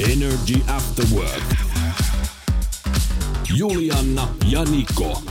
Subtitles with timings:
[0.00, 1.42] Energy After Work.
[3.56, 5.22] Julianna ja Niko.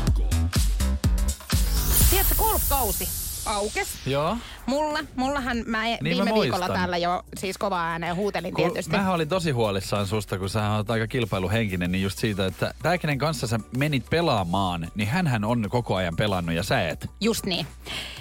[2.10, 3.10] Tiedätkö, golfkausi
[3.46, 3.88] aukes.
[4.06, 4.38] Joo.
[4.68, 6.74] Mulla, mullahan mä niin viime mä viikolla muistan.
[6.74, 8.92] täällä jo siis kovaa ääneen huutelin Kun tietysti.
[8.92, 12.98] mähän olin tosi huolissaan susta, kun sä oot aika kilpailuhenkinen, niin just siitä, että tää,
[12.98, 17.10] kenen kanssa sä menit pelaamaan, niin hän on koko ajan pelannut ja sä et.
[17.22, 17.68] Just niin.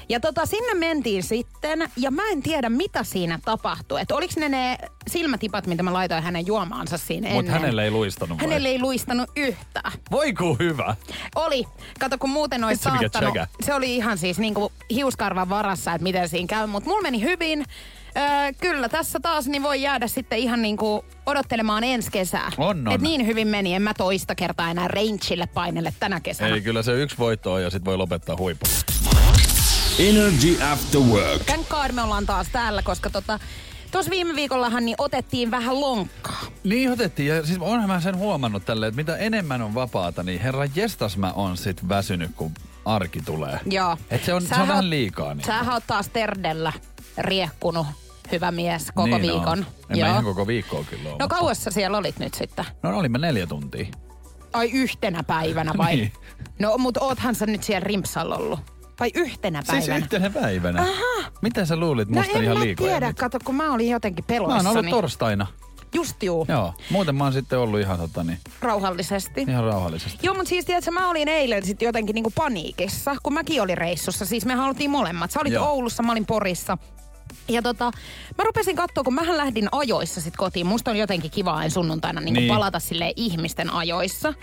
[0.09, 4.01] Ja tota, sinne mentiin sitten, ja mä en tiedä mitä siinä tapahtui.
[4.01, 8.39] Että oliks ne ne silmätipat, mitä mä laitoin hänen juomaansa siinä Mutta hänelle ei luistanut
[8.39, 8.47] vai?
[8.47, 9.93] Hänelle ei luistanut yhtään.
[10.11, 10.97] Voi ku hyvä.
[11.35, 11.65] Oli.
[12.01, 13.35] Kato, kun muuten olisi saattanut.
[13.61, 16.67] Se oli ihan siis niinku hiuskarvan varassa, että miten siinä käy.
[16.67, 17.65] Mutta mulla meni hyvin.
[18.17, 22.53] Öö, kyllä, tässä taas niin voi jäädä sitten ihan niinku odottelemaan ensi kesää.
[22.59, 22.95] On, on.
[22.95, 26.55] Et niin hyvin meni, en mä toista kertaa enää rangeille painelle tänä kesänä.
[26.55, 28.75] Ei, kyllä se yksi voitto on ja sit voi lopettaa huipulla.
[29.99, 31.45] Energy After Work.
[31.45, 33.39] Thank God me ollaan taas täällä, koska tota,
[33.91, 36.47] tuossa viime viikollahan niin otettiin vähän lonkkaa.
[36.65, 40.41] Niin otettiin, ja siis onhan mä sen huomannut tälleen, että mitä enemmän on vapaata, niin
[40.41, 42.53] herra jestas mä on sit väsynyt, kun
[42.87, 43.61] arki tulee.
[43.71, 43.97] Joo.
[44.11, 45.35] Et se on, se Sähän on vähän liikaa.
[45.35, 45.47] Niin.
[45.47, 46.73] Sähän oot taas Terdellä
[47.19, 47.87] riekkunut,
[48.33, 49.49] hyvä mies, koko niin viikon.
[49.49, 49.67] On.
[49.91, 51.17] En mä ihan koko viikkoa kyllä ole.
[51.19, 52.65] No kauas sä siellä olit nyt sitten?
[52.83, 53.87] No olimme neljä tuntia.
[54.53, 55.97] Ai yhtenä päivänä vai?
[55.97, 56.13] Niin.
[56.59, 58.61] No mut oothan sä nyt siellä rimpsalla ollut.
[59.01, 59.85] Vai yhtenä päivänä?
[59.85, 60.83] Siis yhtenä päivänä.
[60.83, 61.31] Aha.
[61.43, 62.91] Mitä sä luulit no musta en ihan mä liikoja?
[62.91, 63.17] tiedä, nyt?
[63.19, 65.47] kato kun mä olin jotenkin Mä oon ollut torstaina.
[65.95, 66.75] Just juu, Joo.
[66.91, 69.45] Muuten mä oon sitten ollut ihan, tota, niin, rauhallisesti.
[69.49, 70.19] ihan rauhallisesti.
[70.23, 74.25] Joo, mutta siis tiedätkö, mä olin eilen sitten jotenkin niinku paniikissa, kun mäkin olin reissussa.
[74.25, 75.31] Siis me haluttiin molemmat.
[75.31, 75.69] Sä olit Joo.
[75.71, 76.79] Oulussa, mä olin Porissa.
[77.49, 77.85] Ja tota,
[78.39, 80.67] mä rupesin katsoa, kun mähän lähdin ajoissa sit kotiin.
[80.67, 82.49] Musta on jotenkin kiva en sunnuntaina niin Niin.
[82.49, 84.35] palata sille ihmisten ajoissa.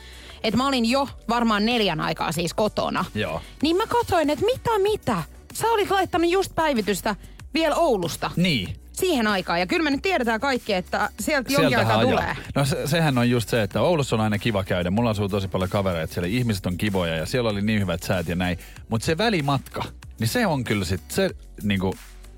[0.43, 3.05] Et mä olin jo varmaan neljän aikaa siis kotona.
[3.15, 3.41] Joo.
[3.61, 5.23] Niin mä katsoin, että mitä mitä?
[5.53, 7.15] Sä olit laittanut just päivitystä
[7.53, 8.75] vielä Oulusta Niin.
[8.93, 9.59] Siihen aikaan.
[9.59, 12.11] Ja kyllä me nyt tiedetään kaikki, että sieltä jonkin aikaa ajaa.
[12.11, 12.35] tulee.
[12.55, 14.89] No se, sehän on just se, että Oulussa on aina kiva käydä.
[14.91, 18.27] Mulla asuu tosi paljon kavereita, siellä ihmiset on kivoja ja siellä oli niin hyvät säät
[18.27, 18.57] ja näin.
[18.89, 19.83] Mutta se välimatka,
[20.19, 21.29] niin se on kyllä sit se
[21.63, 21.95] niinku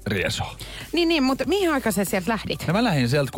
[0.08, 0.44] rieso.
[0.94, 2.64] Niin, niin, mutta mihin aikaan sä sieltä lähdit?
[2.68, 3.32] Ja mä lähdin sieltä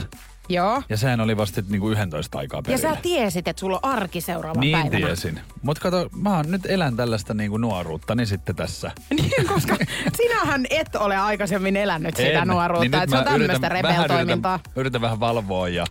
[0.00, 0.04] 16.11.
[0.48, 0.82] Joo.
[0.88, 2.94] Ja sehän oli vasta niinku 11 aikaa Ja perillä.
[2.94, 5.06] sä tiesit, että sulla on arki seuraavan niin päivänä.
[5.06, 5.40] tiesin.
[5.62, 8.90] Mutta kato, mä oon nyt elän tällaista niinku nuoruutta, niin sitten tässä.
[9.16, 9.76] Niin, koska
[10.16, 12.48] sinähän et ole aikaisemmin elänyt sitä En.
[12.48, 14.54] nuoruutta, Niin niin nyt että se on tämmöistä rebeltoimintaa.
[14.56, 15.84] Yritän, yritän vähän valvoa ja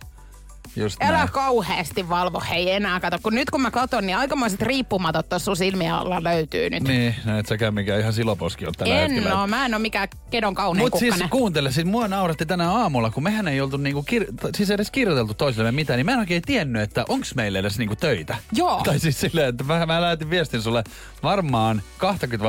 [0.78, 1.28] just Älä näin.
[1.30, 5.56] kauheasti valvo, hei enää kato, kun nyt kun mä katon, niin aikamoiset riippumatot tuossa sun
[5.56, 6.82] silmien alla löytyy nyt.
[6.82, 9.40] Niin, no et säkään mikä ihan siloposki on tällä en hetkellä.
[9.40, 11.30] oo, mä en oo mikään kedon kaunein Mutta siis kukkanen.
[11.30, 15.34] kuuntele, siis mua nauratti tänään aamulla, kun mehän ei oltu niinku kir- siis edes kirjoiteltu
[15.34, 18.36] toisillemme mitään, niin mä en oikein tiennyt, että onks meillä edes niinku töitä.
[18.52, 18.80] Joo.
[18.84, 20.84] Tai siis silleen, että mä, mä lähetin viestin sulle
[21.22, 22.48] varmaan 20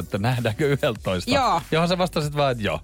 [0.00, 1.30] että nähdäänkö 11.
[1.30, 1.62] Joo.
[1.70, 2.80] Johon sä vastasit vaan, että joo.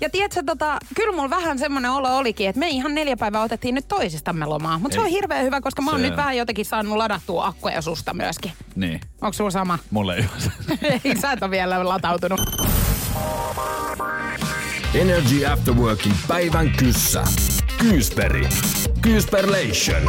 [0.00, 3.74] Ja tiedätkö, tota, kyllä mulla vähän semmoinen olo olikin, että me ihan neljä päivää otettiin
[3.74, 3.88] nyt
[4.32, 4.78] toisistamme lomaa.
[4.78, 7.82] Mutta se on hirveän hyvä, koska mä oon Se nyt vähän jotenkin saanut ladattua akkuja
[7.82, 8.52] susta myöskin.
[8.76, 9.78] Niin, Onko sulla sama?
[9.90, 10.78] mulle ei ole.
[11.04, 12.40] Ei, sä et ole vielä latautunut.
[14.94, 17.24] Energy After Workin päivän kyssä.
[17.78, 18.48] Kyysperi.
[19.00, 20.02] Kyysperlation.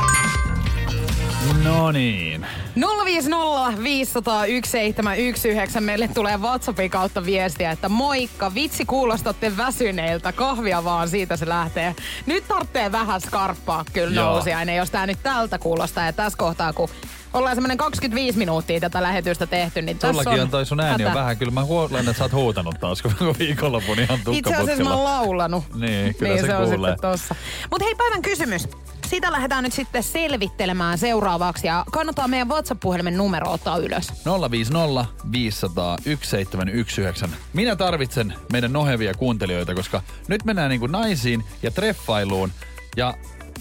[1.63, 2.45] No niin.
[2.75, 5.81] 050 500 1719.
[5.81, 11.95] Meille tulee WhatsAppin kautta viestiä, että moikka, vitsi kuulostatte väsyneiltä, kahvia vaan, siitä se lähtee.
[12.25, 14.25] Nyt tarvitsee vähän skarppaa kyllä Joo.
[14.33, 16.06] nousiainen, jos tää nyt tältä kuulostaa.
[16.06, 16.89] Ja tässä kohtaa, kun
[17.33, 21.06] ollaan semmoinen 25 minuuttia tätä lähetystä tehty, niin tässä Tuollakin on, on toi sun ääni
[21.06, 21.38] on vähän.
[21.38, 24.97] Kyllä mä huolen, että sä oot huutanut taas koko viikonlopun ihan Itse asiassa mä oon
[24.97, 25.03] tukkaputkella.
[25.03, 25.63] laulanut.
[25.75, 26.91] Niin, kyllä niin, se se on kuulee.
[26.91, 27.35] sitten tossa.
[27.71, 28.68] Mutta hei, päivän kysymys.
[29.13, 34.13] Sitä lähdetään nyt sitten selvittelemään seuraavaksi ja kannattaa meidän WhatsApp-puhelimen numero ottaa ylös.
[34.51, 37.30] 050 500 1719.
[37.54, 42.51] Minä tarvitsen meidän nohevia kuuntelijoita, koska nyt mennään niinku naisiin ja treffailuun.
[42.98, 43.13] Ja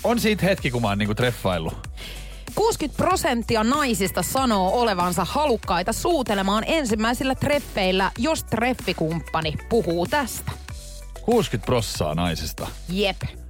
[0.05, 1.89] on siitä hetki, kun mä oon niinku treffaillut.
[2.55, 10.53] 60 prosenttia naisista sanoo olevansa halukkaita suutelemaan ensimmäisillä treffeillä, jos treffikumppani puhuu tästä.
[11.23, 12.67] 60 prossaa naisista.
[12.89, 13.42] Jep.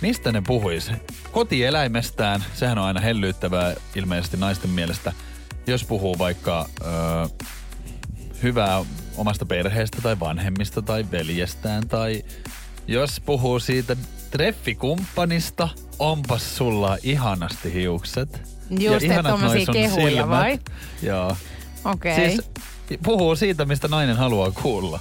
[0.00, 0.90] Mistä ne puhuis?
[1.32, 5.12] Kotieläimestään, sehän on aina hellyyttävää ilmeisesti naisten mielestä.
[5.66, 6.90] Jos puhuu vaikka öö,
[8.42, 8.84] hyvää
[9.16, 12.22] omasta perheestä tai vanhemmista tai veljestään tai
[12.86, 13.96] jos puhuu siitä
[14.30, 15.68] treffikumppanista,
[15.98, 18.42] onpas sulla ihanasti hiukset.
[18.70, 20.28] Just, että ihanat noi sun kehuja silmät.
[20.28, 20.58] vai?
[21.02, 21.36] Joo.
[21.84, 22.12] Okei.
[22.12, 22.28] Okay.
[22.28, 22.50] Siis
[23.02, 25.00] puhuu siitä, mistä nainen haluaa kuulla.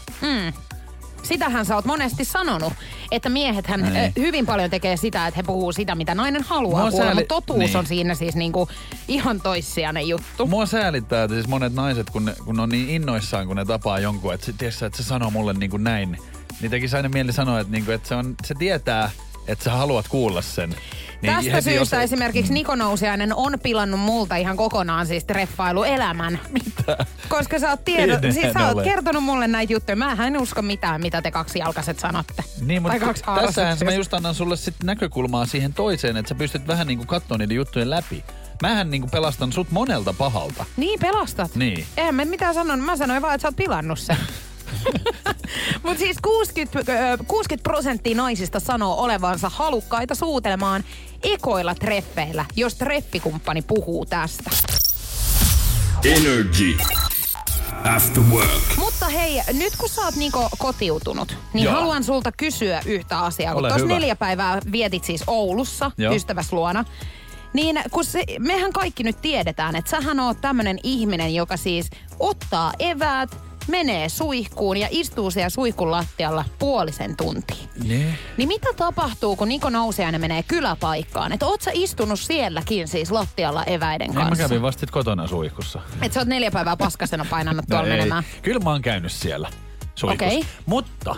[1.24, 2.74] Sitähän sä oot monesti sanonut,
[3.12, 3.96] että miehethän Niin.
[3.98, 7.16] ö, hyvin paljon tekee sitä, että he puhuu sitä, mitä nainen haluaa Mua kuulla, sääli-
[7.22, 7.78] mutta totuus niin.
[7.78, 8.70] on siinä siis niinku
[9.08, 10.48] ihan toissijainen juttu.
[10.48, 13.66] Mua säälittää, että siis monet naiset, kun ne, kun ne on niin innoissaan, kun ne
[13.66, 16.18] tapaa jonkun, että, tiedätkö, että se sanoo mulle niin kuin näin,
[16.62, 19.12] niin tekisi aina mieli sanoa, että, niin kuin, että se, on, se tietää,
[19.48, 20.76] että sä haluat kuulla sen.
[21.22, 26.40] Niin Tästä syystä jos- esimerkiksi Niko Nousiainen on pilannut multa ihan kokonaan siis treffailuelämän.
[26.52, 26.98] Mitä?
[27.30, 28.84] Koska sä oot, tiedo, En siis sä oot ole.
[28.84, 29.96] kertonut mulle näitä juttuja.
[29.96, 32.44] Mä en usko mitään, mitä te kaksi jalkaset sanotte.
[32.66, 36.68] Niin, mutta kaksi tässähän mä just annan sulle sit näkökulmaa siihen toiseen, että sä pystyt
[36.68, 38.24] vähän niinku katsoa niiden juttujen läpi.
[38.62, 40.66] Mähän niinku pelastan sut monelta pahalta.
[40.78, 41.56] Niin, pelastat.
[41.56, 41.86] Niin.
[41.98, 42.86] En mä mitään sanonut.
[42.86, 44.18] Mä sanoin vaan, että sä oot pilannut sen.
[45.84, 50.84] Mutta siis 60, ö, 60 prosenttia naisista sanoo olevansa halukkaita suutelemaan
[51.24, 54.50] ekoilla treffeillä, jos treffikumppani puhuu tästä.
[56.06, 56.78] Energy.
[57.96, 58.78] After work.
[58.78, 61.74] Mutta hei, nyt kun sä oot Niko kotiutunut, niin Joo.
[61.74, 63.54] haluan sulta kysyä yhtä asiaa.
[63.54, 66.14] Kun Ole tuossa neljä päivää vietit siis Oulussa Joo.
[66.14, 66.86] ystäväs luona.
[67.54, 71.90] Niin kun se, mehän kaikki nyt tiedetään, että sähän oot tämmönen ihminen, joka siis
[72.20, 73.38] ottaa eväät,
[73.70, 77.56] menee suihkuun ja istuu siellä suihkun lattialla puolisen tuntia.
[77.84, 78.16] Niin.
[78.38, 81.32] Niin mitä tapahtuu, kun Niko Nousiainen menee kyläpaikkaan?
[81.32, 84.44] Että oot sä istunut sielläkin siis lattialla eväiden Niin mä kanssa?
[84.44, 85.80] kävin vasta kotona suihkussa.
[86.02, 87.98] Että sä oot neljä päivää paskasena painanut No tuolla ei.
[87.98, 88.24] menemään.
[88.42, 89.50] Kyllä mä oon käynyt siellä
[89.96, 90.26] suihkussa.
[90.36, 90.46] Okei.
[90.66, 91.16] Mutta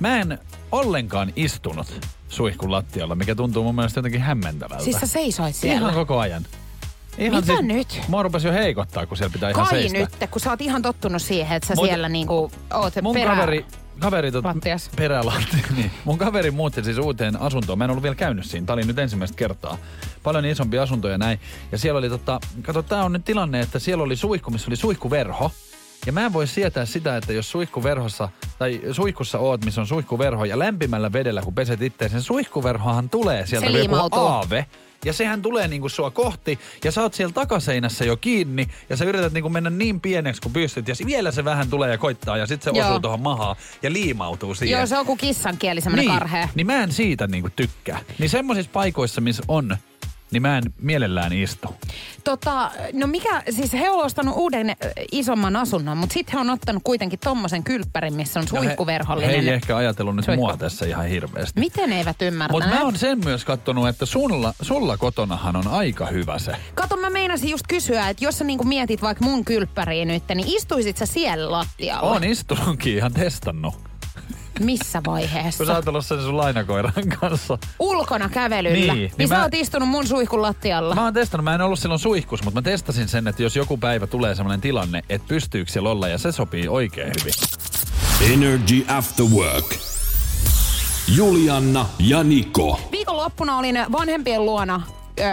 [0.00, 0.38] mä en
[0.72, 4.84] ollenkaan istunut suihkun lattialla, mikä tuntuu mun mielestä jotenkin hämmentävältä.
[4.84, 5.78] Siis sä seisoit siellä.
[5.78, 6.46] Ihan koko ajan.
[7.18, 8.00] Ihan Mitä nyt?
[8.08, 9.98] Mua rupesi jo heikottaa, kun siellä pitää ihan Kai seistä.
[9.98, 13.36] nyt, kun sä oot ihan tottunut siihen, että sä Mut- siellä niinku oot Mun perä...
[13.36, 13.66] kaveri,
[13.98, 14.90] kaveri tot, Lattias.
[14.96, 15.90] perälatti, niin.
[16.04, 17.78] Mun kaveri muutti siis uuteen asuntoon.
[17.78, 18.66] Mä en ollut vielä käynyt siinä.
[18.66, 19.78] Tää oli nyt ensimmäistä kertaa.
[20.22, 21.40] Paljon isompi asunto ja näin.
[21.72, 24.76] Ja siellä oli tota, kato tää on nyt tilanne, että siellä oli suihku, missä oli
[24.76, 25.50] suihkuverho.
[26.06, 28.28] Ja mä en voi sietää sitä, että jos suihkuverhossa,
[28.58, 33.46] tai suihkussa oot, missä on suihkuverho, ja lämpimällä vedellä, kun peset itse, sen suihkuverhohan tulee
[33.46, 34.18] sieltä Se joku liimautuu.
[34.26, 34.66] aave.
[35.04, 39.04] Ja sehän tulee niinku sua kohti, ja sä oot siellä takaseinässä jo kiinni, ja sä
[39.04, 42.46] yrität niinku mennä niin pieneksi kuin pystyt, ja vielä se vähän tulee ja koittaa, ja
[42.46, 42.88] sitten se Joo.
[42.88, 44.78] osuu tuohon mahaan, ja liimautuu siihen.
[44.78, 46.48] Joo, se on kuin kissan kieli, semmonen niin, karhea.
[46.54, 48.00] niin mä en siitä niinku tykkää.
[48.18, 49.76] Niin semmoisissa paikoissa, missä on,
[50.30, 51.74] niin mä en mielellään istu.
[52.24, 54.76] Tota, no mikä, siis he on ostanut uuden
[55.12, 59.30] isomman asunnon, mutta sitten he on ottanut kuitenkin tommosen kylppärin, missä on No he- suihkuverhollinen.
[59.30, 60.44] He ei ehkä ajatellut nyt Suihku.
[60.44, 61.60] mua tässä ihan hirveästi.
[61.60, 62.64] Miten eivät ymmärtäneet?
[62.64, 66.52] Mutta mä oon sen myös kattonut, että sulla, sulla kotonahan on aika hyvä se.
[66.74, 70.48] Kato, mä meinasin just kysyä, että jos sä niinku mietit vaikka mun kylppäriä nyt, niin
[70.56, 72.10] istuisit sä siellä lattialla?
[72.10, 73.89] Oon istunutkin ihan testannut.
[74.60, 75.58] Missä vaiheessa?
[75.58, 77.58] Kun sä oot ollut sen sun lainakoiran kanssa.
[77.78, 78.74] Ulkona kävelyllä.
[78.76, 80.94] Niin, Niin, niin niin sä mä- oot istunut mun suihkun lattialla.
[80.94, 83.76] Mä oon testannut, mä en ollut silloin suihkus, mutta mä testasin sen, että jos joku
[83.76, 87.34] päivä tulee sellainen tilanne, että pystyykö siellä olla, ja se sopii oikein hyvin.
[88.34, 89.74] Energy After Work.
[91.16, 92.80] Julianna ja Niko.
[92.92, 94.82] Viikonloppuna olin vanhempien luona
[95.20, 95.26] öö,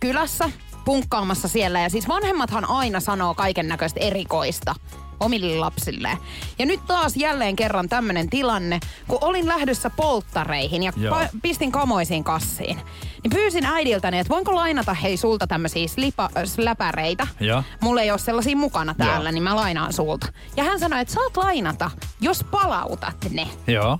[0.00, 0.50] kylässä
[0.84, 1.80] punkkaamassa siellä.
[1.80, 4.74] Ja siis vanhemmathan aina sanoo kaiken näköistä erikoista
[5.20, 6.18] omille lapsilleen.
[6.58, 11.16] Ja nyt taas jälleen kerran tämmönen tilanne, kun olin lähdössä polttareihin ja Joo.
[11.20, 12.76] pa- pistin kamoisiin kassiin.
[13.22, 17.26] Niin pyysin äidiltäni, että voinko lainata hei sulta tämmöisiä slipa, äh, läpäreitä.
[17.40, 17.62] Joo.
[17.80, 19.32] Mulla ei ole sellaisia mukana täällä, Joo.
[19.32, 20.26] niin mä lainaan sulta.
[20.56, 21.90] Ja hän sanoi, että saat lainata,
[22.20, 23.48] jos palautat ne.
[23.66, 23.98] Joo.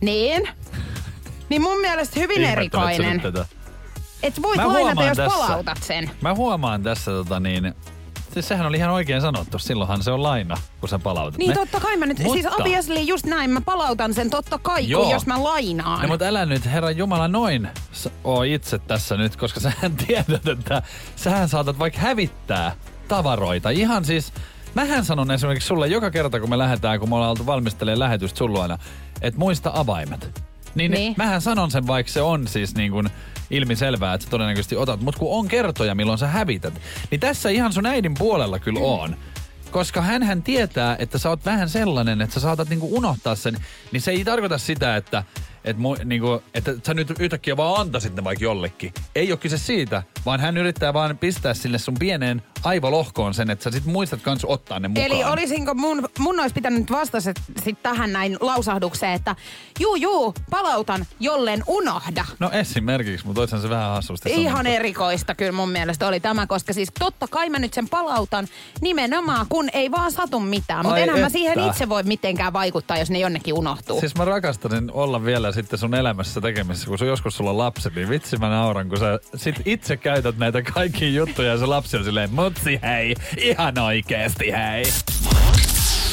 [0.00, 0.48] Niin.
[1.48, 3.20] Niin mun mielestä hyvin erikoinen.
[3.20, 3.46] tätä?
[4.22, 6.10] Et voit Mä lainata, jos tässä- palautat sen.
[6.20, 7.74] Mä huomaan tässä tota niin,
[8.32, 9.58] siis sehän oli ihan oikein sanottu.
[9.58, 11.54] Silloinhan se on laina, kun sä palautat Niin ne.
[11.54, 14.90] totta kai mä nyt, Mutta- siis obviously just näin, mä palautan sen totta kai, kun
[14.90, 15.10] Joo.
[15.12, 16.02] jos mä lainaan.
[16.02, 17.68] No, mutta älä nyt, herra Jumala, noin
[18.24, 20.82] oo itse tässä nyt, koska sähän tiedät, että
[21.16, 22.72] sähän saatat vaikka hävittää
[23.08, 23.70] tavaroita.
[23.70, 24.32] Ihan siis,
[24.74, 28.38] mähän sanon esimerkiksi sulle joka kerta, kun me lähdetään, kun me ollaan oltu valmistelemaan lähetystä
[28.38, 28.78] sulla aina,
[29.22, 30.47] että muista avaimet.
[30.74, 31.14] Niin, Niin.
[31.16, 33.08] mähän sanon sen, vaikka se on siis niin kuin
[33.50, 35.00] ilmiselvää, että sä todennäköisesti otat.
[35.00, 36.74] Mutta kun on kertoja, milloin sä hävität,
[37.10, 39.16] niin tässä ihan sun äidin puolella kyllä on.
[39.70, 43.56] Koska hän tietää, että sä oot vähän sellainen, että sä saatat niinku unohtaa sen,
[43.92, 45.24] niin se ei tarkoita sitä, että,
[45.64, 48.92] että, mu, niinku, että sä nyt yhtäkkiä vaan antaisit ne vaikka jollekin.
[49.14, 53.62] Ei ole kyse siitä, vaan hän yrittää vaan pistää sille sun pieneen aivolohkoon sen, että
[53.64, 55.06] sä sit muistat kans ottaa ne mukaan.
[55.06, 57.20] Eli olisinko mun, mun olisi pitänyt nyt vastata
[57.64, 59.36] sit, tähän näin lausahdukseen, että
[59.80, 62.24] juu juu, palautan, jollen unohda.
[62.38, 64.72] No esimerkiksi, mutta oishan se vähän hassusti Ihan sanottu.
[64.72, 68.48] erikoista kyllä mun mielestä oli tämä, koska siis totta kai mä nyt sen palautan
[68.80, 70.86] nimenomaan, kun ei vaan satu mitään.
[70.86, 71.70] Mutta enhän mä siihen että.
[71.70, 74.00] itse voi mitenkään vaikuttaa, jos ne jonnekin unohtuu.
[74.00, 77.88] Siis mä rakastasin olla vielä sitten sun elämässä tekemisessä, kun sun joskus sulla on lapsi,
[77.94, 81.96] niin vitsi mä nauran, kun sä sit itse käytät näitä kaikkia juttuja ja se lapsi
[81.96, 84.84] on silleen, mutsi hei, ihan oikeesti hei.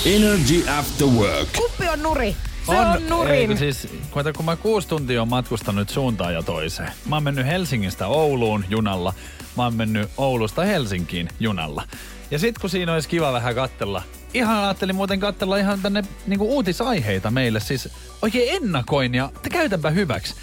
[0.06, 1.50] Energy After Work.
[1.58, 2.36] Kuppi on nuri.
[2.66, 3.36] Se on, on nurin.
[3.36, 6.92] Ei, kun siis, kato, kun mä kuusi tuntia on matkustanut suuntaan ja toiseen.
[7.06, 9.14] Mä oon mennyt Helsingistä Ouluun junalla.
[9.58, 11.84] Mä oon mennyt Oulusta Helsinkiin junalla.
[12.32, 14.04] Ja sit kun siinä olisi kiva vähän kattella.
[14.34, 17.60] Ihan ajattelin muuten kattella ihan tänne niinku uutisaiheita meille.
[17.60, 17.90] Siis
[18.22, 20.36] oikein ennakoin ja te käytänpä hyväksi.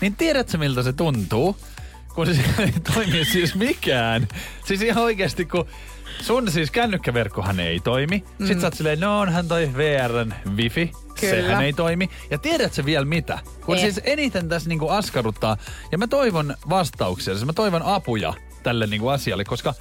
[0.00, 1.56] Niin tiedätkö miltä se tuntuu?
[2.16, 2.32] Kun se
[2.62, 4.28] ei toimi siis mikään.
[4.64, 5.66] Siis ihan oikeasti kun
[6.22, 8.24] sun siis kännykkäverkkohan ei toimi.
[8.38, 8.46] Mm.
[8.46, 10.92] Sit sä oot silleen, no onhan toi VRn wifi.
[11.20, 11.42] Kyllä.
[11.42, 12.10] Sehän ei toimi.
[12.30, 13.38] Ja tiedätkö vielä mitä?
[13.66, 13.80] Kun Ei.
[13.80, 15.56] siis eniten tässä niinku askarruttaa,
[15.92, 19.74] ja mä toivon vastauksia, siis mä toivon apuja tälle niinku asialle, koska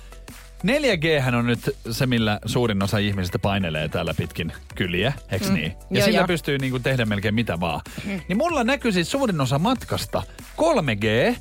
[0.63, 5.71] 4G hän on nyt se, millä suurin osa ihmisistä painelee täällä pitkin kyliä, eks niin?
[5.71, 6.27] Ja Joo, sillä joo.
[6.27, 7.81] pystyy niinku tehdä melkein mitä vaan.
[8.05, 10.23] Niin mulla näkyy siis suurin osa matkasta
[10.57, 11.35] 3G,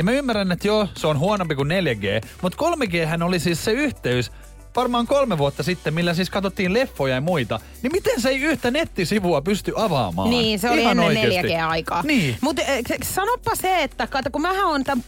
[0.00, 3.64] ja mä ymmärrän, että joo, se on huonompi kuin 4G, mutta 3G hän oli siis
[3.64, 4.32] se yhteys
[4.76, 8.70] varmaan kolme vuotta sitten, millä siis katsottiin leffoja ja muita, niin miten se ei yhtä
[8.70, 10.30] nettisivua pysty avaamaan?
[10.30, 11.48] Niin, se oli Ihan ennen oikeesti.
[11.48, 12.02] 4G-aikaa.
[12.02, 12.36] Niin.
[12.40, 12.62] Mutta
[13.02, 15.04] sanoppa se, että kato, kun mähän on tämän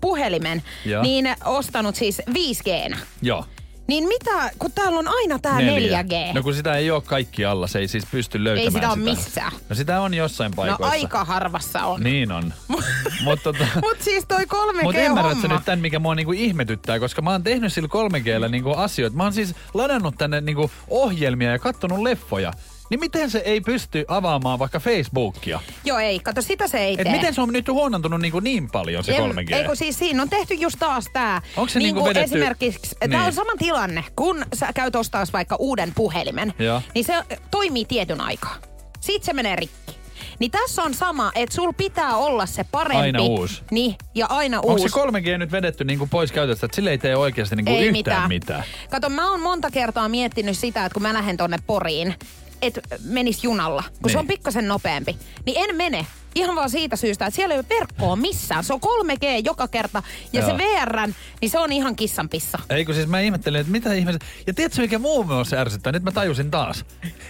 [0.00, 1.02] puhelimen, Joo.
[1.02, 2.96] niin ostanut siis 5G.
[3.22, 3.44] Joo.
[3.90, 6.34] Niin mitä, kun täällä on aina tää 4G.
[6.34, 8.96] No kun sitä ei ole kaikki alla, se ei siis pysty löytämään Ei sitä ole
[8.96, 9.52] missään.
[9.68, 10.86] No sitä on jossain no paikoissa.
[10.86, 12.02] aika harvassa on.
[12.02, 12.54] Niin on.
[13.24, 17.22] Mutta tota, Mut siis toi 3G Mut ymmärrätkö nyt tämän, mikä mua niinku ihmetyttää, koska
[17.22, 19.16] mä oon tehnyt sillä 3Gllä niinku asioita.
[19.16, 22.52] Mä oon siis ladannut tänne niinku ohjelmia ja kattonut leffoja.
[22.90, 25.60] Niin miten se ei pysty avaamaan vaikka Facebookia?
[25.84, 27.12] Joo ei, kato sitä se ei Et tee.
[27.12, 29.54] miten se on nyt huonontunut niinku niin paljon se 3G?
[29.54, 31.42] Ei kun siis siinä on tehty just taas tää.
[31.56, 33.10] Onko se niinku vedetty- Esimerkiksi, Niin.
[33.10, 36.82] tää on sama tilanne, kun sä käyt ostaa vaikka uuden puhelimen, Joo.
[36.94, 37.14] niin se
[37.50, 38.56] toimii tietyn aikaa.
[39.00, 40.00] Sitten se menee rikki.
[40.38, 42.96] Niin tässä on sama, että sul pitää olla se parempi.
[43.02, 43.62] Aina uusi.
[43.70, 44.88] Niin, ja aina Onko uusi.
[44.88, 47.92] se 3G nyt vedetty niinku pois käytöstä, että sille ei tee oikeasti niinku ei yhtään
[47.92, 48.28] mitään.
[48.28, 48.64] mitään?
[48.90, 52.14] Kato, mä oon monta kertaa miettinyt sitä, että kun mä lähden tonne Poriin,
[52.62, 54.12] että menis junalla, kun Niin.
[54.12, 56.06] se on pikkasen nopeampi, niin en mene.
[56.34, 58.64] Ihan vaan siitä syystä, että siellä ei ole verkkoa missään.
[58.64, 60.02] Se on 3G joka kerta.
[60.32, 60.50] Ja Joo.
[60.50, 62.58] se VRn, niin se on ihan kissanpissa.
[62.70, 64.24] Ei kun siis mä ihmettelin, että mitä ihmiset...
[64.46, 65.92] Ja tiedätkö mikä muu se ärsyttää?
[65.92, 66.84] Nyt mä tajusin taas.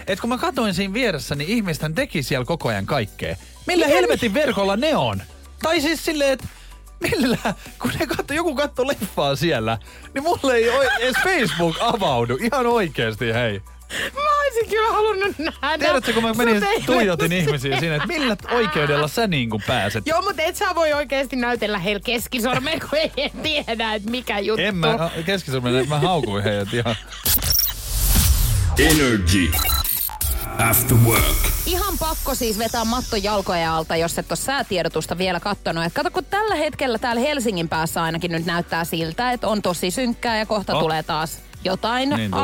[0.07, 3.35] Että kun mä katoin siinä vieressä, niin ihmisethän teki siellä koko ajan kaikkea.
[3.67, 5.21] Millä Miten- helvetin verkolla ne on?
[5.61, 6.47] Tai siis silleen, että
[6.99, 7.37] millä,
[7.81, 9.77] kun ne katso, joku katto leffaa siellä,
[10.13, 10.67] niin mulle ei
[10.99, 12.37] edes Facebook avaudu.
[12.41, 13.61] Ihan oikeesti, hei.
[14.61, 15.77] Olisin kyllä halunnut nähdä.
[15.77, 20.07] Tiedätkö, kun mä menin tuijotin ihmisiä siinä, että millä oikeudella sä niinku pääset?
[20.07, 24.61] Joo, mutta et sä voi oikeasti näytellä heillä keskisormea, kun ei tiedä, että mikä juttu.
[24.61, 26.95] En mä keskisormen, mä haukuin heidät ihan.
[28.79, 29.51] Energy
[30.69, 31.35] After Work.
[31.65, 35.85] Ihan pakko siis vetää matto jalkojen alta, jos et ole säätiedotusta vielä kattonut.
[35.85, 39.91] Et kato, kun tällä hetkellä täällä Helsingin päässä ainakin nyt näyttää siltä, että on tosi
[39.91, 40.81] synkkää ja kohta Oh.
[40.81, 42.43] tulee taas jotain Niin tulee.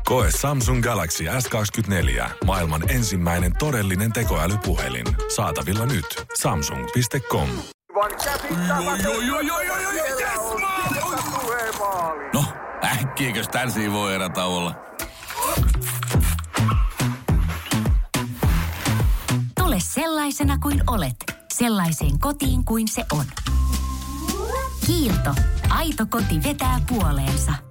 [0.11, 2.29] Koe Samsung Galaxy S24.
[2.45, 5.05] Maailman ensimmäinen todellinen tekoälypuhelin.
[5.35, 6.05] Saatavilla nyt.
[6.41, 7.49] Samsung.com.
[12.33, 12.45] No,
[12.83, 14.75] äkkiäkös tän voi erätauolla?
[19.59, 21.15] Tule sellaisena kuin olet,
[21.53, 23.25] sellaiseen kotiin kuin se on.
[24.85, 25.35] Kiilto.
[25.69, 27.70] Aito koti vetää puoleensa.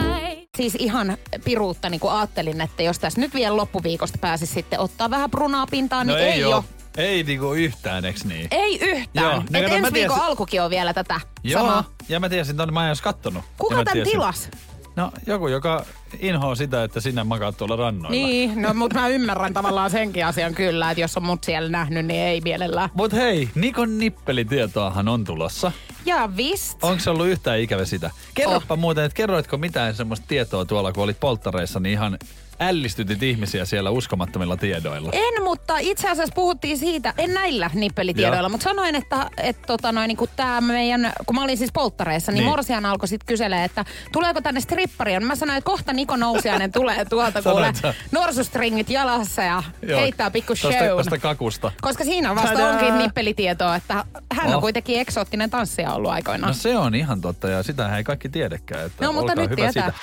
[0.57, 5.09] Siis ihan piruutta, niin kuin ajattelin, että jos tässä nyt vielä loppuviikosta pääsisi sitten ottaa
[5.09, 6.63] vähän brunaa pintaan, No niin ei ei, ole.
[6.97, 8.47] Ei niinku yhtään, eks niin?
[8.51, 9.25] Ei yhtään.
[9.25, 11.83] Joo, niin Et ensi viikon tiesin- alkukin on vielä tätä Joo, samaa.
[12.09, 13.43] ja mä tiesin tonne, mä en edes kattonut.
[13.57, 14.49] Kuka tän tilas?
[14.95, 15.85] No joku, joka
[16.19, 18.09] inhoaa sitä, että sinä makaat tuolla rannoilla.
[18.09, 22.05] Niin, no mutta mä ymmärrän tavallaan senkin asian kyllä, että jos on mut siellä nähnyt,
[22.05, 22.89] niin ei mielellään.
[22.93, 25.71] Mut hei, Nikon nippelitietoahan on tulossa.
[26.05, 26.83] Ja vist.
[26.83, 28.11] Onko se ollut yhtään ikävä sitä?
[28.33, 28.79] Kerropa oh.
[28.79, 32.17] muuten, että kerroitko mitään semmoista tietoa tuolla, kun olit polttareissa, niin ihan
[32.61, 35.09] ällistytit ihmisiä siellä uskomattomilla tiedoilla.
[35.13, 38.49] En, mutta itse asiassa puhuttiin siitä, en näillä nippelitiedoilla, Joo.
[38.49, 42.31] mutta sanoin, että, että tota noin, niin kuin tää meidän, kun mä olin siis polttareissa,
[42.31, 42.49] niin, Niin.
[42.49, 45.19] Morsian alkoi sitten kyselee, että tuleeko tänne stripparia.
[45.19, 47.73] Mä sanoin, että kohta Niko Nousiainen tulee tuolta, kuule,
[48.11, 49.99] norsustringit jalassa ja Joo.
[49.99, 50.97] heittää pikku Tosta, shown.
[50.97, 51.71] tosta kakusta.
[51.81, 52.69] Koska siinä vasta Tadaa!
[52.71, 54.61] onkin nippelitietoa, että hän on Oh.
[54.61, 56.47] kuitenkin eksoottinen tanssija ollut aikoinaan.
[56.47, 58.85] No se on ihan totta ja sitähän ei kaikki tiedäkään.
[58.85, 59.71] Että No, mutta nyt hyvä tietää.
[59.91, 59.93] siitä.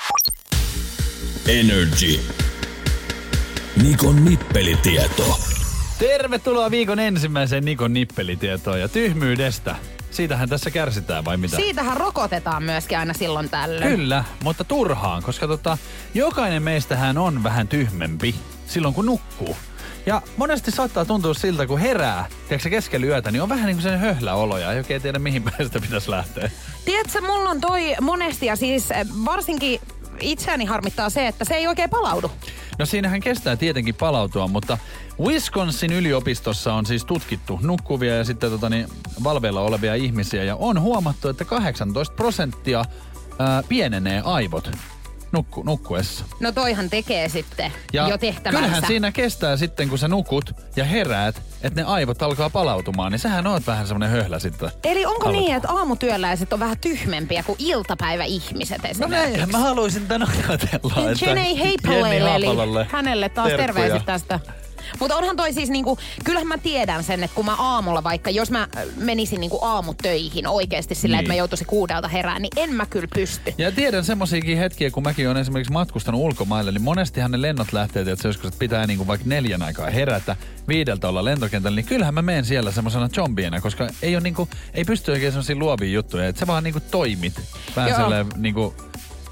[1.49, 2.21] Energy.
[3.83, 5.39] Nikon nippelitieto.
[5.99, 9.77] Tervetuloa viikon ensimmäiseen Nikon nippelitietoon ja tyhmyydestä.
[10.11, 11.57] Siitähän tässä kärsitään vai mitä?
[11.57, 13.97] Siitähän rokotetaan myöskin aina silloin tällöin.
[13.97, 15.79] Kyllä, mutta turhaan, koska tota,
[16.15, 18.35] jokainen meistähän on vähän tyhmempi
[18.67, 19.57] silloin kun nukkuu.
[20.07, 23.83] Ja monesti saattaa tuntua siltä, kun herää, tiedätkö keskellä yötä, niin on vähän niin kuin
[23.83, 26.51] sen höhlä olo ja ei oikein tiedä mihin päin sitä pitäisi lähteä.
[26.85, 29.81] Tiedätkö, mulla on toi monesti ja siis eh, varsinkin
[30.21, 32.31] itseäni harmittaa se, että se ei oikein palaudu.
[32.79, 34.79] No siinähän kestää tietenkin palautua, mutta
[35.21, 38.89] Wisconsin yliopistossa on siis tutkittu nukkuvia ja sitten tota, niin,
[39.25, 42.85] valveilla olevia ihmisiä ja on huomattu, että 18 prosenttia
[43.39, 44.71] ää, pienenee aivot
[45.33, 46.25] nukku, nukkuessa.
[46.41, 48.61] No toihan tekee sitten Ja jo tehtävänsä.
[48.63, 53.19] kyllähän siinä kestää sitten, kun sä nukut ja heräät, että ne aivot alkaa palautumaan, niin
[53.19, 54.71] sähän oot vähän semmonen höhlä sitten.
[54.85, 55.33] Eli onko alkuun.
[55.45, 59.23] niin, että aamutyöläiset on vähän tyhmempiä kuin iltapäiväihmiset No esimerkiksi?
[59.31, 61.11] näinhän mä haluaisin tän ajatella.
[61.11, 62.47] että Jenny Jenni Heipaleelle, eli
[62.91, 64.41] hänelle taas terveiset tästä.
[65.01, 68.51] Mutta onhan toi siis niinku, kyllähän mä tiedän sen, että kun mä aamulla vaikka, jos
[68.51, 71.21] mä menisin niinku aamutöihin oikeasti sillä, Niin.
[71.21, 73.55] että mä joutuisin kuudelta herään, niin en mä kyllä pysty.
[73.59, 78.05] Ja tiedän semmoisiakin hetkiä, kun mäkin olen esimerkiksi matkustanut ulkomaille, niin monestihan ne lennot lähtee,
[78.13, 80.37] että joskus että pitää niinku vaikka neljän aikaa herätä,
[80.69, 84.85] viideltä olla lentokentällä, niin kyllähän mä menen siellä semmoisena zombiena, koska ei, ole niinku, ei
[84.85, 87.41] pysty oikein semmoisia luovia juttuja, että sä vaan niinku toimit
[87.77, 88.75] vähän niinku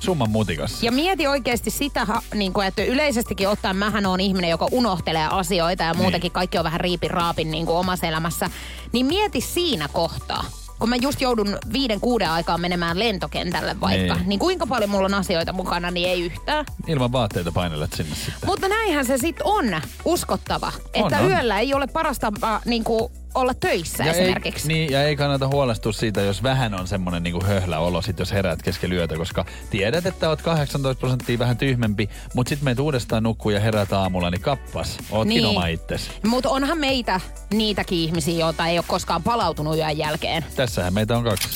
[0.00, 0.86] summan mutikassa.
[0.86, 5.82] Ja mieti oikeasti sitä, niin kuin, että yleisestikin ottaen mähän on ihminen, joka unohtelee asioita
[5.84, 6.32] ja muutenkin Niin.
[6.32, 8.50] kaikki on vähän riipin raapin niin kuin omassa elämässä.
[8.92, 10.44] Niin mieti siinä kohtaa,
[10.78, 14.28] kun mä just joudun viiden kuuden aikaa menemään lentokentälle vaikka, Niin.
[14.28, 16.64] niin, kuinka paljon mulla on asioita mukana, niin ei yhtään.
[16.86, 18.34] Ilman vaatteita painelet sinne sitten.
[18.46, 21.30] Mutta näinhän se sitten on uskottava, että on.
[21.30, 24.72] yöllä ei ole parasta äh, niin kuin olla töissä Ja esimerkiksi.
[24.72, 28.18] Ei, niin, ja ei kannata huolestua siitä, jos vähän on semmoinen niinku höhlä olo, sit
[28.18, 32.78] jos heräät keskellä yötä, koska tiedät, että oot 18 prosenttia vähän tyhmempi, mutta sitten meet
[32.78, 35.46] uudestaan nukkuu ja herät aamulla, niin kappas, ootkin Niin.
[35.46, 36.10] oma itsesi.
[36.26, 37.20] Mutta onhan meitä
[37.52, 40.44] niitäkin ihmisiä, joita ei ole koskaan palautunut yön jälkeen.
[40.56, 41.48] Tässähän meitä on kaksi.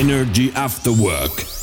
[0.00, 1.59] Energy After Work.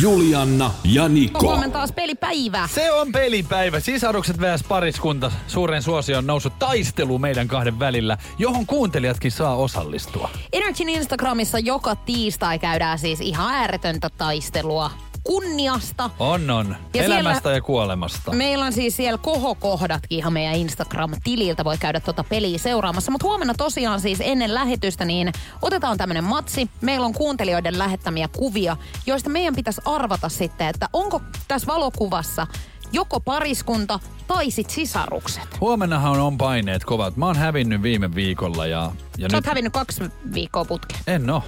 [0.00, 1.40] Julianna ja Niko.
[1.40, 2.68] Huomenna taas pelipäivä.
[2.74, 3.80] Se on pelipäivä.
[3.80, 4.64] Sisarukset vs.
[4.68, 5.32] pariskunta.
[5.46, 10.30] Suuren suosio on noussut taistelu meidän kahden välillä, johon kuuntelijatkin saa osallistua.
[10.52, 14.90] Energyn Instagramissa joka tiistai käydään siis ihan ääretöntä taistelua
[15.28, 16.10] kunniasta.
[16.18, 16.76] On, on.
[16.94, 18.32] Ja Elämästä siellä- ja kuolemasta.
[18.32, 21.64] Meillä on siis siellä kohokohdatkin ihan meidän Instagram-tililtä.
[21.64, 23.10] Voi käydä tuota peliä seuraamassa.
[23.12, 26.70] Mutta huomenna tosiaan siis ennen lähetystä niin otetaan tämmönen matsi.
[26.80, 32.46] Meillä on kuuntelijoiden lähettämiä kuvia, joista meidän pitäisi arvata sitten, että onko tässä valokuvassa
[32.92, 35.60] joko pariskunta tai sit sisarukset.
[35.60, 37.16] Huomennahan on paineet kovat.
[37.16, 41.00] Mä oon hävinnyt viime viikolla ja, ja Sä oot hävinnyt kaksi viikkoa putkeen.
[41.06, 41.42] En oo.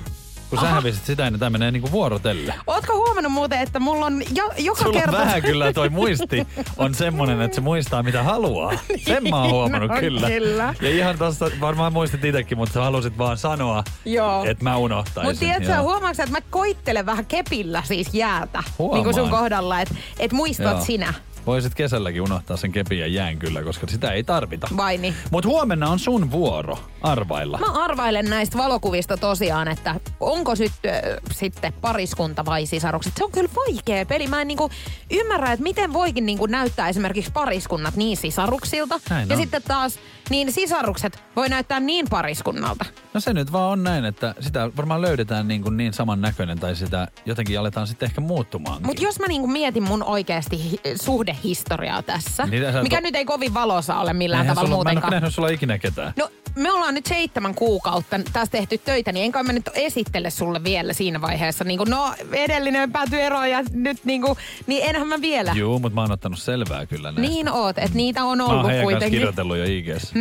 [0.50, 2.54] Kun sä hävisit sitä, niin tämä menee niinku vuorotelle.
[2.66, 5.16] Ootko huomannut muuten, että mulla on jo, joka Sulla kerta...
[5.16, 8.72] on vähän kyllä toi muisti on semmonen, että se muistaa mitä haluaa.
[9.04, 10.26] Sen mä oon huomannut no, kyllä.
[10.26, 10.74] kyllä.
[10.80, 14.44] Ja ihan tosta varmaan muistit itekin, mutta sä halusit vaan sanoa, Joo.
[14.44, 15.30] että mä unohtaisin.
[15.30, 18.62] Mutta tiedätkö, huomaatko että mä koittelen vähän kepillä siis jäätä.
[18.78, 18.96] Huomaan.
[18.96, 20.84] Niin kuin sun kohdalla, että et muistat Joo.
[20.84, 21.14] sinä.
[21.46, 24.68] Voisit kesälläkin unohtaa sen kepin ja jään kyllä, koska sitä ei tarvita.
[24.76, 25.14] Vai niin?
[25.30, 27.58] Mutta huomenna on sun vuoro arvailla.
[27.58, 33.12] Mä arvailen näistä valokuvista tosiaan, että onko sit, äh, sitten pariskunta vai sisarukset.
[33.16, 34.26] Se on kyllä vaikea peli.
[34.26, 34.70] Mä en niinku
[35.10, 39.00] ymmärrä, että miten voikin niinku näyttää esimerkiksi pariskunnat niin sisaruksilta.
[39.10, 39.42] Näin ja on.
[39.42, 39.98] sitten taas
[40.30, 42.84] niin sisarukset voi näyttää niin pariskunnalta.
[43.14, 46.58] No se nyt vaan on näin, että sitä varmaan löydetään niin, kuin niin saman näköinen
[46.58, 48.82] tai sitä jotenkin aletaan sitten ehkä muuttumaan.
[48.86, 53.54] Mutta jos mä niinku mietin mun oikeasti hi- suhdehistoriaa tässä, Niin mikä nyt ei kovin
[53.54, 55.10] valossa ole millään Eihän tavalla sulla, mä en ole muutenkaan.
[55.22, 56.12] nähnyt sulla ikinä ketään.
[56.16, 60.64] No me ollaan nyt seitsemän kuukautta tässä tehty töitä, niin enkä mä nyt esittele sulle
[60.64, 61.64] vielä siinä vaiheessa.
[61.64, 65.52] Niin kuin, no, edellinen päätyi eroon ja nyt niin kuin, niin enhän mä vielä.
[65.56, 67.20] Juu, mutta mä oon ottanut selvää kyllä näistä.
[67.20, 69.18] Niin oot, että niitä on Mä oon ollut heidän kanssa kuitenkin.
[69.18, 70.12] kirjoitellut jo IGS.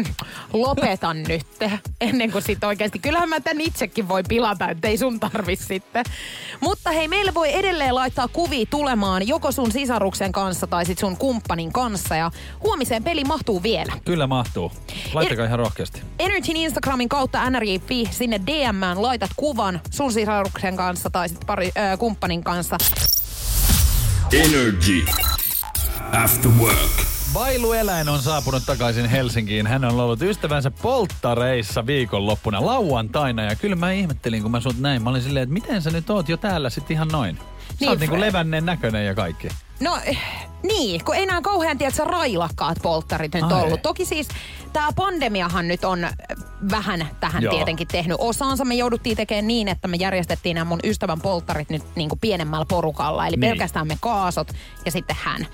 [0.54, 1.48] Lopetan nyt,
[2.02, 3.00] ennen kuin sit oikeasti.
[3.00, 6.06] Kyllähän mä tän itsekin voi pilata, ettei sun tarvi sitten.
[6.62, 11.18] Mutta hei, meille voi edelleen laittaa kuvia tulemaan joko sun sisaruksen kanssa tai sit sun
[11.18, 12.16] kumppanin kanssa.
[12.16, 12.32] Ja
[12.64, 13.94] huomiseen peli mahtuu vielä.
[14.06, 14.72] Kyllä mahtuu.
[15.14, 16.02] Laittakaa ihan rohkeasti.
[16.20, 21.98] Energyn Instagramin kautta nrj.fi sinne DMään laitat kuvan sun sisaruksen kanssa tai sitten pari ö,
[21.98, 22.78] kumppanin kanssa.
[24.34, 25.06] Energy.
[26.24, 26.90] After work.
[27.34, 29.68] Vailueläin on saapunut takaisin Helsinkiin.
[29.68, 33.44] Hän on ollut ystävänsä polttareissa viikonloppuna lauantaina.
[33.44, 35.04] Ja kyllä mä ihmettelin, kun mä sut näin.
[35.04, 37.36] Mä olin silleen, että miten sä nyt oot jo täällä sitten ihan noin.
[37.38, 37.44] Sä
[37.80, 39.48] Niin, oot niinku levänneen näköinen ja kaikki.
[39.80, 39.98] No
[40.64, 43.64] niin, kun ei enää kauhean tiedä, railakkaat polttarit nyt Ai.
[43.64, 43.82] ollut.
[43.82, 44.28] Toki siis
[44.74, 46.14] tämä pandemiahan nyt on äh,
[46.72, 47.54] vähän tähän Joo.
[47.56, 48.66] tietenkin tehnyt osaansa.
[48.66, 52.66] Me jouduttiin tekemään niin, että me järjestettiin nämä mun ystävän polttarit nyt niin kuin pienemmällä
[52.70, 53.28] porukalla.
[53.28, 53.50] Eli Niin.
[53.52, 54.52] pelkästään me kaasot
[54.86, 55.48] ja sitten hän.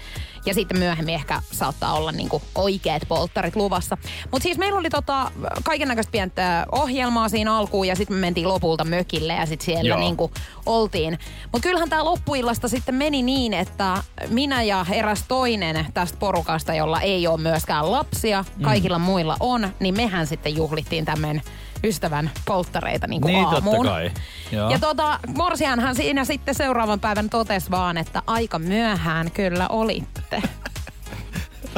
[0.46, 3.98] Ja sitten myöhemmin ehkä saattaa olla niin kuin oikeat polttarit luvassa.
[4.32, 5.32] Mutta siis meillä oli tota,
[5.64, 9.90] kaiken näköistä pientä ohjelmaa siinä alkuun ja sitten me mentiin lopulta mökille ja sitten siellä
[9.90, 10.00] Joo.
[10.00, 10.32] niin kuin
[10.66, 11.20] oltiin.
[11.52, 17.02] Mutta kyllähän tämä loppuillasta sitten meni niin, että minä ja eräs toinen tästä porukasta, jolla
[17.02, 21.42] ei ole myöskään lapsia, kaikilla muilla on, niin mehän sitten juhlittiin tämän
[21.84, 23.86] ystävän polttareita niin kuin Niin, totta aamuun.
[23.86, 24.12] kai.
[24.52, 24.70] Joo.
[24.70, 30.42] Ja tota, Morsianhan siinä sitten seuraavan päivän totesi vaan, että aika myöhään kyllä olitte.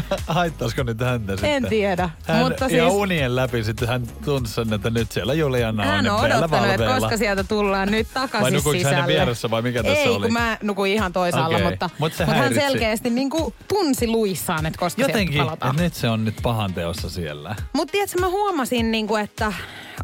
[0.27, 1.51] Haittaisiko nyt häntä sitten?
[1.51, 5.33] En tiedä, Hän mutta ihan siis- unien läpi sitten hän tunsi sen, että nyt siellä
[5.33, 5.89] Juliana on.
[5.89, 8.95] Hän ja on odottanut, että koska sieltä tullaan nyt takaisin Vai nukuiko sisälle.
[8.95, 10.25] hänen vieressä vai mikä tässä Ei, oli?
[10.25, 11.69] kun mä nukuin ihan toisaalla, Okei.
[11.69, 15.71] mutta, Mut se mutta hän selkeästi niin kuin tunsi luissaan, että koska Jotenkin, sieltä palataan.
[15.71, 17.55] että nyt se on nyt pahan teossa siellä.
[17.73, 19.53] Mutta tiedätkö, mä huomasin, niinku, että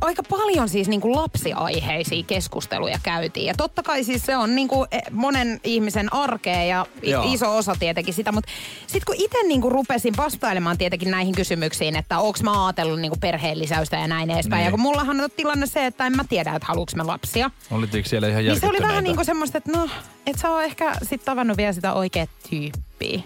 [0.01, 3.45] aika paljon siis niinku lapsiaiheisia keskusteluja käytiin.
[3.45, 7.23] Ja totta kai siis se on niinku eh, monen ihmisen arkea ja Joo.
[7.27, 8.31] iso osa tietenkin sitä.
[8.31, 8.51] Mutta
[8.87, 13.59] sitten kun itse niinku rupesin vastailemaan tietenkin näihin kysymyksiin, että onko mä ajatellut niinku perheen
[13.59, 14.59] lisäystä ja näin edespäin.
[14.59, 14.65] Niin.
[14.65, 17.51] Ja kun mullahan on tilanne se, että en mä tiedä, että haluuks me lapsia.
[17.71, 19.89] Olitko siellä ihan Niin se oli vähän niinku semmoista, että no,
[20.27, 23.21] et sä oo ehkä sit tavannut vielä sitä oikea tyyppiä.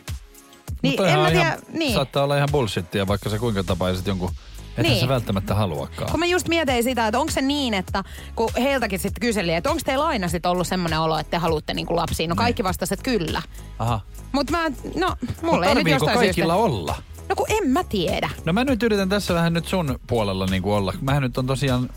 [0.81, 1.93] Niin, en mä ihan- tiedä, niin.
[1.93, 4.31] Saattaa olla ihan bullshittia, vaikka sä kuinka tapaisit jonkun,
[4.77, 4.99] ethän Niin.
[5.01, 6.11] sä välttämättä haluakaan.
[6.11, 8.03] Kun mä just mietin sitä, että onko se niin, että
[8.35, 11.73] kun heiltäkin sitten kyseli, että onko teillä aina sit ollut semmoinen olo, että te haluatte
[11.73, 12.27] niinku lapsia.
[12.27, 13.41] No kaikki vastasivat, että kyllä.
[13.79, 13.99] Aha.
[14.31, 14.63] Mutta mä,
[14.95, 16.65] no, mulle ei nyt jostain kaikilla syystä.
[16.65, 16.95] olla?
[17.29, 18.29] No kun en mä tiedä.
[18.45, 20.93] No mä nyt yritän tässä vähän nyt sun puolella niin kuin olla.
[21.01, 21.89] Mähän nyt on tosiaan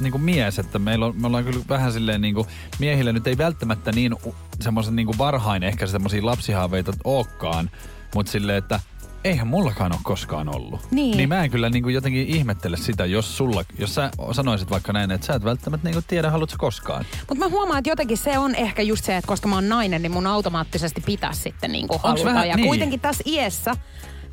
[0.00, 2.46] niin kuin mies, että meillä on, me ollaan kyllä vähän silleen niin kuin,
[2.78, 4.14] miehillä nyt ei välttämättä niin
[4.60, 7.70] semmoisen niin kuin varhain ehkä semmoisia lapsihaaveita olekaan,
[8.14, 8.80] mutta silleen, että
[9.24, 10.80] eihän mullakaan ole koskaan ollut.
[10.90, 11.16] Niin.
[11.16, 14.92] niin mä en kyllä niin kuin jotenkin ihmettele sitä, jos sulla, jos sä sanoisit vaikka
[14.92, 17.04] näin, että sä et välttämättä niin kuin tiedä, haluatko koskaan.
[17.28, 20.02] Mutta mä huomaan, että jotenkin se on ehkä just se, että koska mä oon nainen,
[20.02, 22.24] niin mun automaattisesti pitäisi sitten niinku haluta.
[22.24, 22.66] vähän ja niin?
[22.66, 23.76] kuitenkin tässä iässä,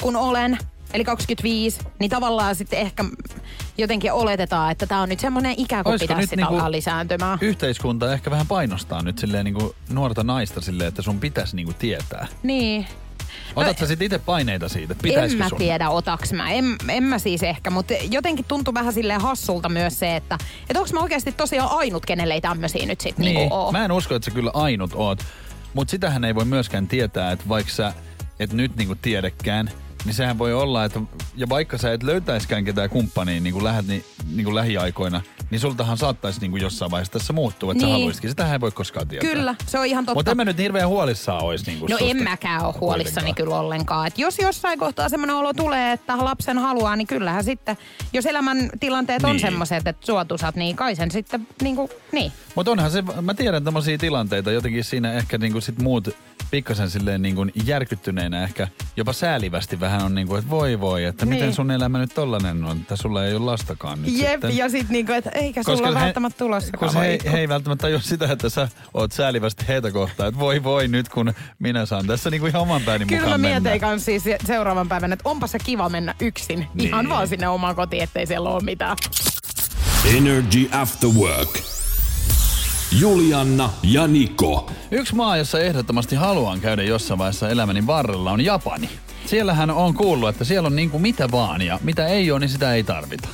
[0.02, 0.58] kun olen,
[0.94, 3.06] eli 25, niin tavallaan sitten ehkä
[3.78, 7.38] jotenkin oletetaan, että tämä on nyt semmoinen ikä, kun Olisiko pitäisi sitä niinku alkaa lisääntymään.
[7.42, 11.66] Yhteiskunta ehkä vähän painostaa nyt silleen niin kuin nuorta naista silleen, että sun pitäisi niin
[11.66, 12.28] kuin tietää.
[12.44, 12.88] Niin.
[13.56, 15.58] Otat sä sit itse paineita siitä, pitäisikö en mä sun?
[15.58, 16.52] tiedä, otaks mä.
[16.52, 20.38] En, en mä siis ehkä, mutta jotenkin tuntuu vähän silleen hassulta myös se, että
[20.70, 23.26] et onko mä oikeasti tosiaan ainut, kenelle ei tämmöisiä nyt sit niin.
[23.26, 23.72] Niin, niinku oo.
[23.72, 25.20] mä en usko, että sä kyllä ainut oot.
[25.74, 27.94] Mutta sitähän ei voi myöskään tietää, että vaikka sä
[28.40, 29.72] et nyt niinku tiedekään,
[30.06, 31.02] niin sehän voi olla, että
[31.36, 35.60] ja vaikka sä et löytäiskään ketään kumppania niin kuin lähdet, niin, niin kuin lähiaikoina, niin
[35.60, 37.82] sultahan saattaisi niin kuin jossain vaiheessa tässä muuttua, että niin.
[37.82, 37.94] sä Niin.
[37.94, 38.30] haluaisitkin.
[38.30, 39.30] Sitähän ei voi koskaan tietää.
[39.30, 40.16] Kyllä, se on ihan totta.
[40.20, 43.36] Mutta en mä nyt hirveän huolissaan olisi niin kuin No en mäkään ole huolissani kuitenkaan.
[43.36, 44.08] kyllä ollenkaan.
[44.08, 47.78] Et jos jossain kohtaa semmoinen olo tulee, että lapsen haluaa, niin kyllähän sitten,
[48.14, 49.40] jos elämän tilanteet on Niin.
[49.40, 52.32] semmoiset, että suotusat, niin kai sen sitten niinku, niin.
[52.56, 56.10] Mutta onhan se, mä tiedän tämmöisiä tilanteita, jotenkin siinä ehkä niinku sit muut
[56.52, 61.34] pikkasen silleen niinku järkyttyneenä ehkä jopa säälivästi vähän on niinku, että voi voi, että Niin.
[61.36, 64.58] miten sun elämä nyt tollanen on, että sulla ei ole lastakaan nyt Jep, sitten.
[64.58, 66.78] ja sitten niinku, että eikä sulla Koska ole he- välttämättä tulossa.
[66.78, 70.64] Kun he, he ei välttämättä tajua sitä, että sä oot säälivästi heitä kohtaan, että voi
[70.64, 74.06] voi nyt kun minä saan tässä niinku ihan oman pääni Kyllä mä mukaan mietin kans
[74.06, 76.68] siis seuraavan päivän, että onpa se kiva mennä yksin.
[76.74, 76.88] Niin.
[76.88, 78.98] Ihan vaan sinne omaan kotiin, ettei siellä ole mitään.
[80.18, 81.79] Energy After Work.
[82.92, 84.72] Julianna ja Niko.
[84.92, 88.90] Yksi maa, jossa ehdottomasti haluan käydä jossain vaiheessa elämäni varrella on Japani.
[89.26, 92.74] Siellähän on kuullut, että siellä on niinku mitä vaan ja mitä ei ole, niin sitä
[92.74, 93.28] ei tarvita.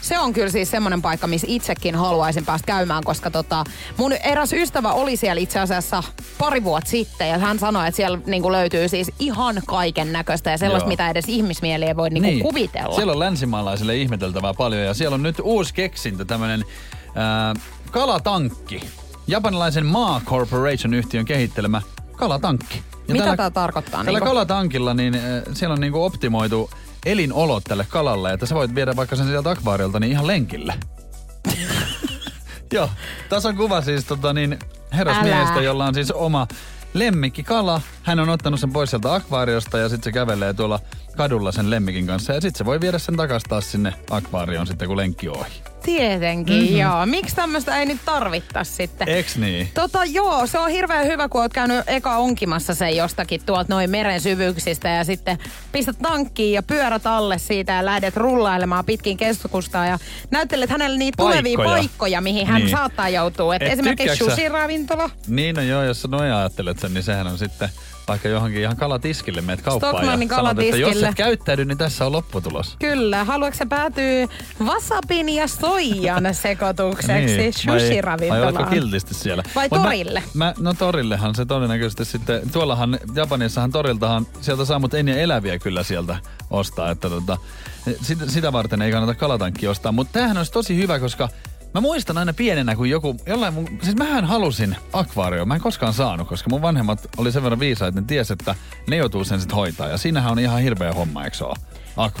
[0.00, 3.64] Se on kyllä siis semmoinen paikka, missä itsekin haluaisin päästä käymään, koska tota,
[3.96, 6.02] mun eräs ystävä oli siellä itse asiassa
[6.38, 10.58] pari vuotta sitten ja hän sanoi, että siellä niinku löytyy siis ihan kaiken näköistä ja
[10.58, 10.92] sellaista, Joo.
[10.92, 12.42] mitä edes ihmismieli ei voi niinku niin.
[12.42, 12.94] kuvitella.
[12.94, 16.64] Siellä on länsimaalaisille ihmeteltävää paljon ja siellä on nyt uusi keksintö, tämmönen
[17.14, 17.54] ää,
[17.94, 18.80] kalatankki.
[19.26, 21.82] Japanilaisen Maa Corporation-yhtiön kehittelemä
[22.16, 22.82] kalatankki.
[23.08, 24.04] Ja Mitä tällä- tää tarkoittaa?
[24.04, 24.26] Tällä niinku?
[24.26, 25.20] kalatankilla niin äh,
[25.52, 26.70] siellä on niinku optimoitu
[27.06, 30.74] elinolot tälle kalalle, että sä voit viedä vaikka sen sieltä akvaariolta niin ihan lenkille.
[32.74, 32.90] Joo,
[33.28, 34.58] tässä on kuva siis tota niin
[34.92, 36.46] herrasmiehestä, jolla on siis oma
[36.94, 37.80] lemmikkikala.
[38.02, 40.80] Hän on ottanut sen pois sieltä akvaariosta ja sitten se kävelee tuolla
[41.16, 42.32] kadulla sen lemmikin kanssa.
[42.32, 45.73] Ja sitten se voi viedä sen takas taas sinne akvaarioon sitten, kun lenkki on ohi.
[45.84, 46.76] Tietenkin, mm-hmm.
[46.76, 47.06] joo.
[47.06, 49.08] Miksi tämmöistä ei nyt tarvittas sitten?
[49.08, 49.68] Eks niin?
[49.74, 53.90] Tota joo, se on hirveän hyvä, kun oot käynyt eka onkimassa sen jostakin tuolta noin
[53.90, 55.38] meren syvyyksistä ja sitten
[55.72, 59.98] pistät tankkiin ja pyörät alle siitä ja lähdet rullailemaan pitkin keskustaa ja
[60.30, 61.78] näyttelet hänelle niitä tulevia Paikkoja.
[61.78, 62.70] paikkoja, mihin hän Niin.
[62.70, 63.56] saattaa joutua.
[63.56, 65.10] Et Et esimerkiksi sushi-ravintola.
[65.26, 67.68] Niin no joo, jos sä noin ajattelet sen, niin sehän on sitten
[68.08, 72.06] vaikka johonkin ihan kalatiskille meet kauppaan Stockmannin ja sanot, että jos et käyttäydy, niin tässä
[72.06, 72.76] on lopputulos.
[72.78, 74.28] Kyllä, haluatko se päätyy
[74.64, 78.42] wasabin ja soijan sekoitukseksi Niin, vai, vai sushi-ravintolaan?
[78.42, 79.42] oletko kiltisti siellä?
[79.54, 80.22] Vai Mut torille?
[80.34, 85.58] Mä, mä, no torillehan se todennäköisesti sitten, tuollahan Japanissahan toriltahan sieltä saa mut ennen eläviä
[85.58, 86.16] kyllä sieltä
[86.50, 87.36] ostaa, että tota,
[88.02, 89.92] sitä, sitä varten ei kannata kalatankki ostaa.
[89.92, 91.28] Mutta tämähän olisi tosi hyvä, koska
[91.74, 95.92] Mä muistan aina pienenä, kun joku, jollain mun, siis mähän halusin akvaario, mä en koskaan
[95.92, 98.54] saanut, koska mun vanhemmat oli sen verran viisaita, että ne ties, että
[98.90, 99.88] ne joutuu sen sitten hoitaa.
[99.88, 101.54] Ja siinähän on ihan hirveä homma, eikö ole?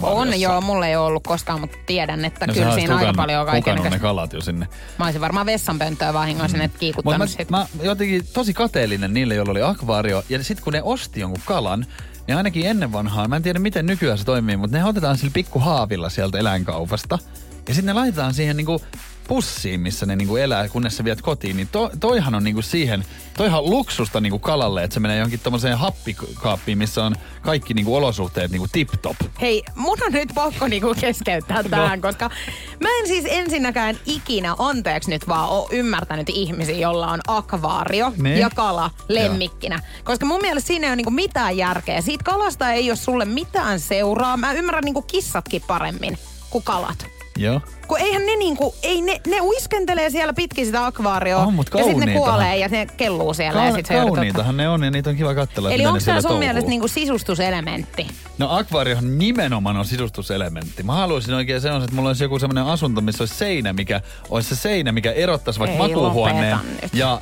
[0.02, 3.46] On joo, mulla ei ole ollut koskaan, mutta tiedän, että No kyllä siinä aika paljon
[3.46, 4.68] ne kaiken kalat jo sinne.
[4.98, 7.50] Mä olisin varmaan vessanpönttöä vahingossa sinne Mutta kiikuttanut mä, sit.
[7.50, 10.24] mä jotenkin tosi kateellinen niille, joilla oli akvaario.
[10.28, 11.86] Ja sitten kun ne osti jonkun kalan,
[12.26, 15.32] niin ainakin ennen vanhaa, mä en tiedä miten nykyään se toimii, mutta ne otetaan sillä
[15.34, 17.18] pikku haavilla sieltä eläinkaupasta.
[17.68, 18.80] Ja sitten ne laitetaan siihen niinku
[19.28, 21.56] pussiin, missä ne niinku elää, kunnes sä viet kotiin.
[21.56, 23.04] Niin to, toihan on niinku siihen,
[23.36, 27.96] toihan on luksusta niinku kalalle, että se menee johonkin tommoseen happikaappiin, missä on kaikki niinku
[27.96, 29.16] olosuhteet niinku tip-top.
[29.40, 31.68] Hei, mun on nyt pakko niinku keskeyttää No.
[31.68, 32.30] tähän, koska
[32.80, 38.38] mä en siis ensinnäkään ikinä, anteeksi nyt vaan, oo ymmärtänyt ihmisiä, jolla on akvaario Niin.
[38.38, 39.80] ja kala lemmikkinä.
[40.04, 42.00] Koska mun mielestä siinä ei ole niinku mitään järkeä.
[42.00, 44.36] Siitä kalasta ei ole sulle mitään seuraa.
[44.36, 46.18] Mä ymmärrän niinku kissatkin paremmin
[46.50, 47.06] kuin kalat.
[47.38, 47.60] Joo.
[47.88, 51.42] Kun eihän ne niinku, ei ne, ne uiskentelee siellä pitkin sitä akvaarioa.
[51.46, 53.64] On, mut ja sitten ne kuolee ja ne kelluu siellä.
[53.64, 55.70] ja Ka- sit sä joudut ottaa- kauniitahan ne on ja niitä on kiva katsella.
[55.70, 56.38] Eli onko tämä sun touhuu.
[56.38, 58.06] mielestä niinku sisustuselementti?
[58.38, 60.82] No akvaariohan nimenomaan on sisustuselementti.
[60.82, 64.48] Mä haluaisin oikein sellaisen, että mulla olisi joku semmoinen asunto, missä olisi seinä, mikä olisi
[64.48, 66.58] se seinä, mikä erottaisi vaikka Ei, makuuhuoneen
[66.92, 67.20] ja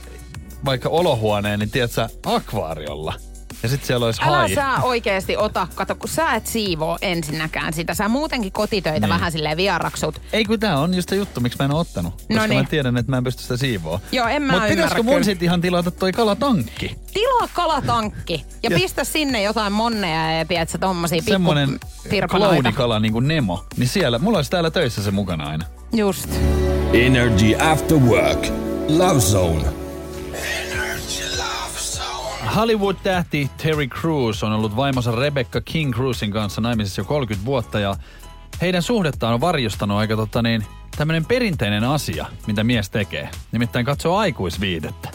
[0.64, 3.14] vaikka olohuoneen, niin tiedätkö, akvaariolla.
[3.62, 4.54] Ja sitten siellä olisi Älä hai.
[4.54, 7.94] sä oikeesti ota, kato, kun sä et siivoo ensinnäkään sitä.
[7.94, 9.08] Sä muutenkin kotitöitä Niin.
[9.14, 10.20] vähän silleen vieraksut.
[10.32, 12.14] Ei kun tää on just se juttu, miksi mä en ole ottanut.
[12.14, 12.60] Koska No niin.
[12.62, 14.00] mä tiedän, että mä en pysty sitä siivoa.
[14.12, 16.96] Joo, en mä ymmärrä pitäisikö mun sit ihan tilata toi kalatankki?
[17.14, 21.80] Tilaa kalatankki ja, Ja- pistä sinne jotain monneja ja tiedätkö, tommosia pikku Semmonen
[22.28, 23.64] clownikala niin kuin Nemo.
[23.76, 25.64] Niin siellä, mulla olisi täällä töissä se mukana aina.
[25.92, 26.28] Just.
[26.92, 28.46] Energy After Work.
[28.88, 29.81] Love Zone.
[32.56, 37.96] Hollywood-tähti Terry Crews on ollut vaimonsa Rebecca King Cruzin kanssa naimisissa jo 30 vuotta ja
[38.60, 43.28] heidän suhdettaan on varjostanut aika tota niin, tämmöinen perinteinen asia, mitä mies tekee.
[43.52, 45.08] Nimittäin katsoo aikuisviidettä.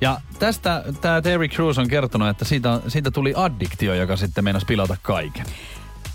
[0.00, 4.66] Ja tästä tämä Terry Crews on kertonut, että siitä, siitä tuli addiktio, joka sitten meinasi
[4.66, 5.46] pilata kaiken.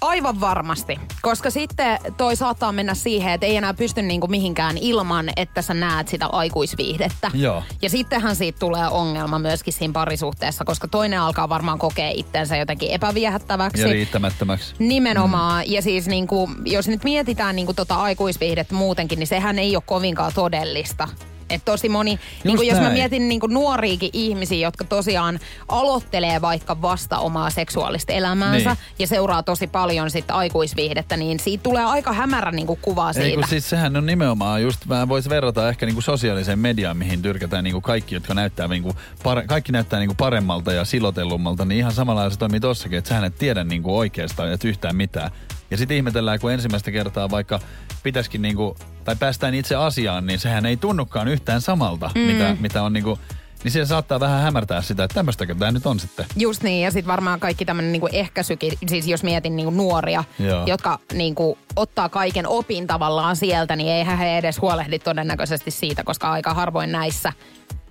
[0.02, 5.30] Aivan varmasti, koska sitten toi saattaa mennä siihen, että ei enää pysty niinku mihinkään ilman,
[5.36, 7.32] että sä näet sitä aikuisviihdettä.
[7.34, 7.64] Joo.
[7.82, 12.92] Ja sittenhän siitä tulee ongelma myöskin siinä parisuhteessa, koska toinen alkaa varmaan kokea itsensä jotenkin
[12.92, 13.82] epäviehättäväksi.
[13.82, 14.76] Ja riittämättömäksi.
[14.80, 15.66] Nimenomaan.
[15.66, 15.72] Mm.
[15.72, 20.32] Ja siis niinku, jos nyt mietitään niinku tota aikuisviihdettä muutenkin, niin sehän ei ole kovinkaan
[20.36, 21.08] todellista.
[21.50, 27.18] Et tosi moni, niinku jos mä mietin niinku nuoriakin ihmisiä, jotka tosiaan aloittelee vaikka vasta
[27.18, 28.78] omaa seksuaalista elämäänsä Niin.
[29.00, 33.28] ja seuraa tosi paljon sit aikuisviihdettä, niin siitä tulee aika hämärä niinku kuva siitä.
[33.28, 37.22] Ei kun siis sehän on nimenomaan just, mä vois verrata ehkä niinku sosiaaliseen mediaan, mihin
[37.22, 41.92] tyrkätään niinku kaikki, jotka näyttää niinku, pare, kaikki näyttää niinku paremmalta ja silotellummalta, niin ihan
[41.92, 45.32] samalla se toimii tossakin, että sähän et tiedä niinku oikeastaan et yhtään mitään.
[45.71, 47.60] Ja sitten ihmetellään, kun ensimmäistä kertaa vaikka
[48.03, 52.21] pitäisikin niinku, tai päästään itse asiaan, niin sehän ei tunnukaan yhtään samalta, mm.
[52.21, 53.19] mitä, mitä on niinku,
[53.63, 56.25] niin se saattaa vähän hämärtää sitä, että tämmöistäkö tämä nyt on sitten.
[56.36, 60.65] Just niin, ja sitten varmaan kaikki tämmöinen niinku ehkäisykin, siis jos mietin niinku nuoria, Joo.
[60.65, 66.32] jotka niinku ottaa kaiken opin tavallaan sieltä, niin eihän he edes huolehdi todennäköisesti siitä, koska
[66.32, 67.34] aika harvoin näissä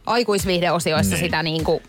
[0.06, 1.24] aikuisviihdeosioissa Niin.
[1.24, 1.82] sitä niinku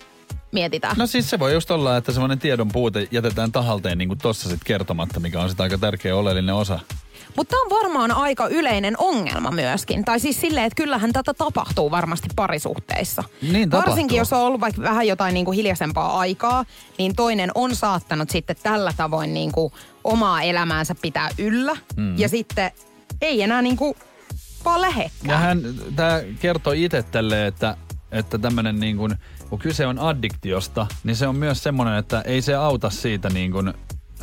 [0.51, 0.95] mietitään.
[0.97, 4.49] No siis se voi just olla, että semmoinen tiedon puute jätetään tahalteen niin kuin tossa
[4.49, 6.79] sit kertomatta, mikä on sitä aika tärkeä oleellinen osa
[7.35, 10.05] Mutta tämä on varmaan aika yleinen ongelma myöskin.
[10.05, 13.23] Tai siis silleen, että kyllähän tätä tapahtuu varmasti parisuhteissa.
[13.41, 13.91] Niin tapahtuu.
[13.91, 16.65] Varsinkin jos on ollut vaikka vähän jotain niin kuin hiljaisempaa aikaa,
[16.97, 21.77] niin toinen on saattanut sitten tällä tavoin niin kuin omaa elämäänsä pitää yllä.
[21.95, 22.19] Mm.
[22.19, 22.71] Ja sitten
[23.21, 23.95] ei enää niin kuin
[24.65, 25.31] vaan lähekkää.
[25.31, 25.61] Ja hän
[25.95, 27.77] tää kertoi itse tälle, että,
[28.11, 29.15] että tämmönen niin kuin,
[29.49, 33.51] kun kyse on addiktiosta, niin se on myös semmoinen, että ei se auta siitä niin
[33.51, 33.73] kuin,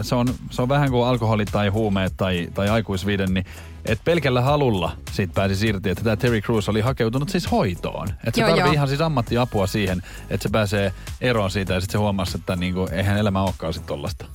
[0.00, 3.46] se on, se on vähän kuin alkoholi tai huumeet tai, tai aikuisviiden, niin
[3.84, 8.08] että pelkällä halulla siitä pääsi irti, että tämä Terry Crews oli hakeutunut siis hoitoon.
[8.08, 11.98] Että se tarvii ihan siis ammattiapua siihen, että se pääsee eroon siitä ja sitten se
[11.98, 14.26] huomasi, että niinku, eihän elämä olekaan sitten tollasta.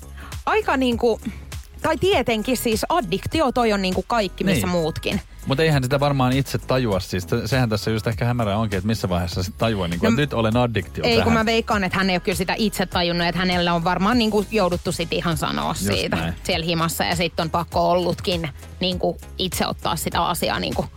[0.45, 1.21] Aika niin kuin,
[1.81, 4.71] tai tietenkin siis addiktio toi on niin kuin kaikki, missä Niin.
[4.71, 5.21] muutkin.
[5.45, 6.99] Mutta eihän sitä varmaan itse tajua.
[6.99, 10.07] Siis se- sehän tässä just ehkä hämärä onkin, että missä vaiheessa se tajua, niin kuin,
[10.07, 11.23] No, että nyt olen addiktio Ei, tähän.
[11.23, 14.17] kun mä veikkaan, että hän ei ole kyllä sitä itse tajunnut, että hänellä on varmaan
[14.17, 16.33] niin kuin jouduttu sit ihan sanoa Just siitä näin.
[16.43, 20.87] siellä himassa ja sitten on pakko ollutkin niin kuin itse ottaa sitä asiaa niin kuin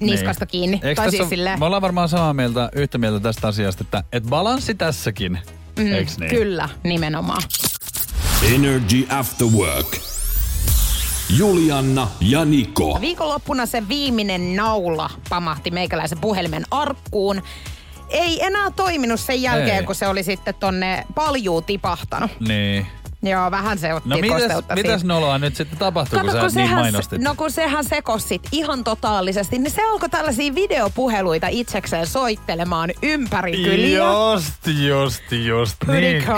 [0.00, 0.76] niskasta kiinni.
[0.76, 0.86] Niin.
[0.86, 4.24] Eikö tai siis silleen, Me ollaan varmaan samaa mieltä, yhtä mieltä tästä asiasta, että et
[4.24, 5.38] balanssi tässäkin,
[5.78, 6.30] mm, eiks niin?
[6.30, 7.42] kyllä, nimenomaan.
[8.54, 9.96] Energy After Work.
[11.36, 12.98] Julianna ja Niko.
[13.00, 17.42] Viikonloppuna se viimeinen naula pamahti meikäläisen puhelimen arkkuun.
[18.08, 19.82] Ei enää toiminut sen jälkeen, Ei.
[19.82, 22.30] kun se oli sitten tonne paljuu tipahtanut.
[22.40, 22.86] Niin.
[23.26, 26.54] Joo, vähän se otti No mitäs, mitäs noloa nyt sitten tapahtuu, kun Kato, sä kun
[26.56, 27.20] niin sehän, mainostit?
[27.20, 33.98] no kun sehän sekosit ihan totaalisesti, niin se alkoi tällaisia videopuheluita itsekseen soittelemaan ympäri kyliä.
[33.98, 35.76] Just, just, just.
[35.86, 36.32] Niinkö?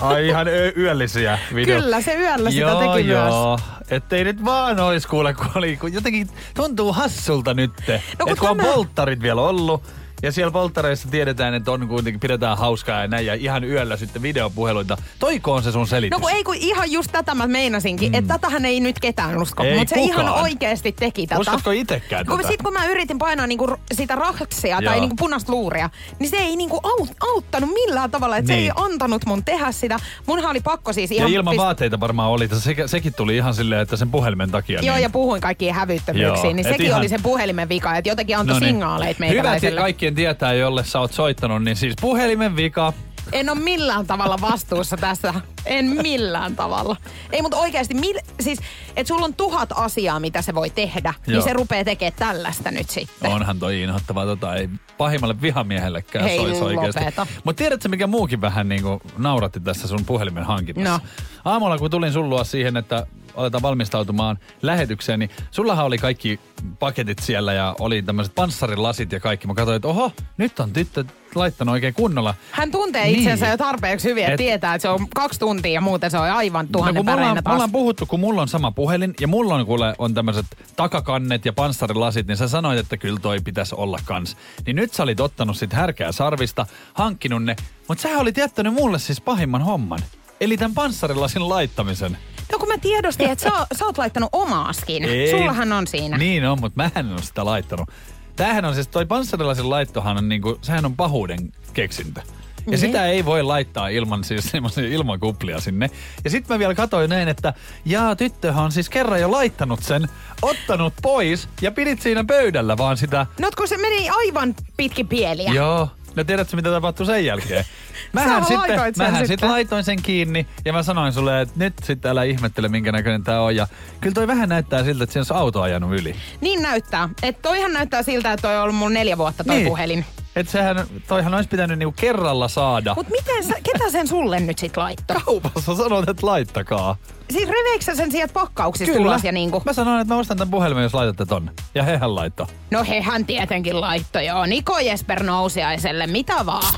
[0.00, 1.80] Ai ihan ö- yöllisiä video.
[1.80, 3.48] Kyllä, se yöllä sitä joo, teki joo.
[3.48, 3.60] myös.
[3.90, 7.72] Ettei nyt vaan ois kuule, kun oli, kun jotenkin tuntuu hassulta nyt.
[7.88, 9.82] No kun et kun on polttarit vielä ollut,
[10.22, 14.22] ja siellä polttareissa tiedetään, että on kuitenkin pidetään hauskaa ja näin, ja ihan yöllä sitten
[14.22, 14.96] videopuheluita.
[15.18, 16.10] Toiko on se sun selitys?
[16.18, 19.62] No kun ei kun ihan just tätä mä meinasinkin, että tätähän ei nyt ketään usko,
[19.62, 19.68] Mm.
[19.68, 21.40] Ei mutta se ihan oikeasti teki tätä.
[21.40, 22.48] Uskotko itekään kun tätä?
[22.48, 24.90] sit kun mä yritin painaa niinku sitä raksia Joo.
[24.92, 28.36] tai niinku punaista luuria, niin se ei niinku aut, auttanut millään tavalla.
[28.36, 28.72] Että Niin.
[28.74, 29.96] se ei antanut mun tehdä sitä.
[30.26, 31.30] Munhan oli pakko siis ja ihan...
[31.30, 32.48] ilman pist- vaatteita varmaan oli.
[32.58, 34.80] Se, sekin tuli ihan silleen, että sen puhelimen takia.
[34.82, 35.02] Joo, niin.
[35.02, 38.36] ja puhuin kaikkiin hävyttömyyksiin, Joo, niin et sekin ihan- oli sen puhelimen vika, että jotenkin
[38.38, 38.68] antoi No niin.
[38.74, 39.80] signaaleita Hyvä, että meikäläiselle.
[40.08, 42.92] Kaikkien tietää, jolle sä oot soittanut, niin siis puhelimen vika.
[43.32, 45.34] En ole millään tavalla vastuussa tässä.
[45.66, 46.96] En millään tavalla.
[47.32, 48.58] Ei, mutta oikeasti, mil, siis,
[48.96, 51.34] että sulla on tuhat asiaa, mitä se voi tehdä, Joo.
[51.34, 53.30] niin se rupeaa tekemään tällaista nyt sitten.
[53.30, 54.68] Onhan toi inhottavaa, tota ei
[54.98, 57.00] pahimmalle vihamiehellekään Hei, sois oikeasti.
[57.44, 60.92] Mutta tiedätkö, mikä muukin vähän niinku nauratti tässä sun puhelimen hankinnassa?
[60.92, 61.00] No.
[61.44, 66.40] Aamulla kun tulin sun luo siihen, että aletaan valmistautumaan lähetykseen, niin sullahan oli kaikki
[66.78, 69.46] paketit siellä ja oli tämmöiset panssarilasit ja kaikki.
[69.46, 72.34] Mä katsoin, että oho, nyt on tyttö laittanut oikein kunnolla.
[72.50, 73.18] Hän tuntee Niin.
[73.18, 76.18] itsensä jo tarpeeksi hyvin, että Et- tietää, että se on kaksi tuntia ja muuten se
[76.18, 77.52] on aivan No, tuhannen kun mulla, on, taas.
[77.54, 81.44] mulla on puhuttu, kun mulla on sama puhelin ja mulla on, kuule, on tämmöiset takakannet
[81.44, 84.36] ja panssarilasit, niin sä sanoit, että kyllä toi pitäisi olla kans.
[84.66, 87.56] Niin nyt sä olit ottanut sit härkää sarvista, hankkinut ne,
[87.88, 89.98] mutta sä olit jättänyt mulle siis pahimman homman.
[90.40, 92.18] Eli tämän panssarilasin laittamisen.
[92.52, 95.04] No kun mä tiedostin, että sä, sä oot laittanut omaaskin.
[95.04, 95.30] Ei.
[95.30, 96.18] Sullahan on siinä.
[96.18, 97.88] Niin on, mutta mä en ole sitä laittanut.
[98.36, 102.20] Tämähän on siis, toi panssarilasin laittohan on niinku, sehän on pahuuden keksintö.
[102.20, 102.78] Ja Niin.
[102.78, 105.90] sitä ei voi laittaa ilman siis semmoisia ilmakuplia sinne.
[106.24, 110.08] Ja sitten mä vielä katsoin näin, että jaa, tyttöhän on siis kerran jo laittanut sen,
[110.42, 113.26] ottanut pois ja pidit siinä pöydällä vaan sitä.
[113.40, 115.52] No kun se meni aivan pitkin pieliä.
[115.52, 115.88] Joo.
[116.16, 117.64] No tiedätkö, mitä tapahtui sen jälkeen?
[118.12, 119.26] Mähän, sitten, mähän sitten.
[119.26, 123.24] sitten laitoin sen kiinni ja mä sanoin sulle, että nyt sitten älä ihmettele, minkä näköinen
[123.24, 123.56] tää on.
[123.56, 123.66] Ja
[124.00, 126.16] kyllä toi vähän näyttää siltä, että siinä on auto ajanut yli.
[126.40, 127.08] Niin näyttää.
[127.22, 129.68] Että toihan näyttää siltä, että toi on ollut mulla neljä vuotta toi Niin.
[129.68, 130.04] puhelin.
[130.38, 132.94] Että sehän, toihan olisi pitänyt niinku kerralla saada.
[132.94, 135.16] Mut miten sä, ketä sen sulle nyt sit laittoi?
[135.24, 136.96] Kaupassa sanot, että laittakaa.
[137.30, 139.62] Siis reveikö sen sieltä pakkauksista ulos ja niinku...
[139.64, 141.52] Mä sanoin, että mä ostan tämän puhelimen, jos laitatte tonne.
[141.74, 142.46] Ja hehän laittoi.
[142.70, 144.46] No hehän tietenkin laittoi joo.
[144.46, 146.74] Niko Jesper Nousiaiselle, mitä vaan.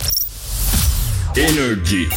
[1.36, 2.08] Energy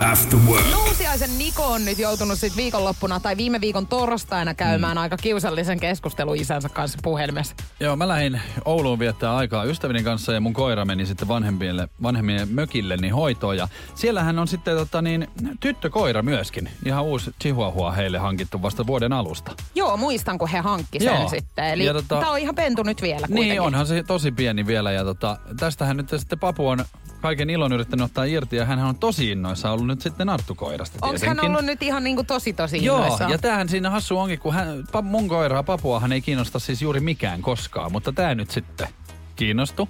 [0.00, 0.66] After Work.
[0.70, 5.00] Nousiaisen Niko on nyt joutunut sit viikonloppuna tai viime viikon torstaina käymään mm.
[5.00, 7.54] aika kiusallisen keskustelun isänsä kanssa puhelimessa.
[7.80, 12.48] Joo, mä lähdin Ouluun viettää aikaa ystävini kanssa ja mun koira meni sitten vanhempien, vanhemmien
[12.48, 13.56] mökille niin hoitoon.
[13.56, 15.28] Ja siellähän on sitten tota niin,
[15.60, 16.68] tyttökoira myöskin.
[16.84, 19.52] Ihan uusi Chihuahua heille hankittu vasta vuoden alusta.
[19.74, 21.28] Joo, muistan kun he hankki sen Joo.
[21.28, 21.64] sitten.
[21.64, 23.48] Eli Ja tota- tää on ihan pentu nyt vielä kuitenkin.
[23.48, 24.92] Niin, onhan se tosi pieni vielä.
[24.92, 26.84] Ja tota, tästähän nyt sitten Papu on
[27.20, 31.26] kaiken ilon yrittänyt ottaa irti ja hän on tosi innoissaan ollut nyt sitten Arttu-koirasta Onko
[31.26, 33.30] hän ollut nyt ihan niinku tosi tosi Joo, innoissaan?
[33.30, 37.00] ja tämähän siinä hassu onkin, kun hän, pa, mun koiraa Papuahan ei kiinnosta siis juuri
[37.00, 38.88] mikään koskaan, mutta tämä nyt sitten
[39.36, 39.86] kiinnostui.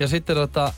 [0.00, 0.72] Ja sitten tota,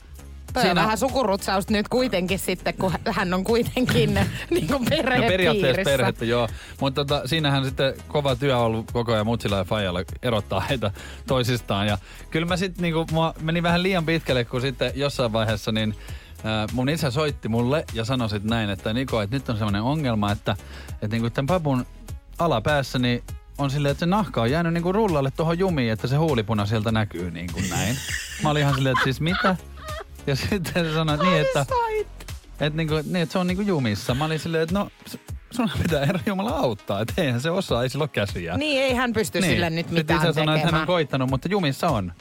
[0.52, 4.14] Toi Siinä- on vähän sukurutsausta nyt kuitenkin sitten, kun hän on kuitenkin
[4.50, 6.48] niin kuin perheen No periaatteessa perhettä, joo.
[6.80, 10.90] Mutta tota, siinähän sitten kova työ on ollut koko ajan Mutsilla ja Fajalla erottaa heitä
[11.26, 11.86] toisistaan.
[11.86, 11.98] Ja
[12.30, 15.94] kyllä mä sitten niinku, mua meni vähän liian pitkälle, kun sitten jossain vaiheessa niin
[16.72, 20.32] mun isä soitti mulle ja sanoi sit näin, että Niko, että nyt on semmoinen ongelma,
[20.32, 20.56] että,
[20.92, 21.86] että niinku tämän papun
[22.38, 23.22] alapäässä niin
[23.58, 26.92] on silleen, että se nahka on jäänyt niinku rullalle tuohon jumiin, että se huulipuna sieltä
[26.92, 27.96] näkyy niin kuin näin.
[28.42, 29.56] Mä olin ihan silleen, että siis mitä?
[30.26, 31.66] Ja sitten se sanoi niin, että,
[32.60, 34.14] että, niinku, niin, että se on niinku jumissa.
[34.14, 34.90] Mä olin silleen, että no
[35.50, 38.56] sun pitää Herra Jumala auttaa, että eihän se osaa, ei sillä ole käsiä.
[38.56, 41.48] Niin, ei hän pysty sille nyt Sitten mitään isä sanoi, että hän on koittanut, mutta
[41.50, 42.12] jumissa on.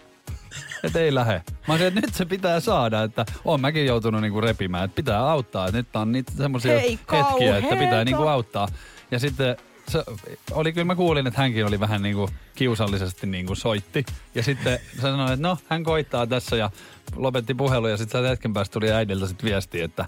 [0.83, 1.41] Että ei lähe.
[1.67, 5.29] Mä olisin, että nyt se pitää saada, että on mäkin joutunut niinku repimään, että pitää
[5.29, 5.67] auttaa.
[5.67, 8.67] Että nyt on niitä semmoisia hetkiä, että pitää niinku auttaa.
[9.11, 9.57] Ja sitten
[9.87, 10.03] se
[10.51, 14.05] oli kyllä mä kuulin, että hänkin oli vähän niinku kiusallisesti niinku soitti.
[14.35, 16.69] Ja sitten se sanoi, että no hän koittaa tässä ja
[17.15, 20.05] lopetti puhelun ja sitten hetken päästä tuli äidiltä sit viesti, että,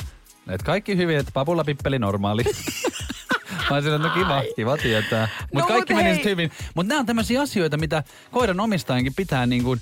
[0.49, 2.43] että kaikki hyvin, että papulla pippeli normaali.
[3.69, 5.29] Mä olisin, että no kiva, kiva tietää.
[5.53, 6.51] Mutta No, kaikki mut meni sitten hyvin.
[6.75, 9.77] Mutta nämä on tämmöisiä asioita, mitä koiran omistajankin pitää niinku,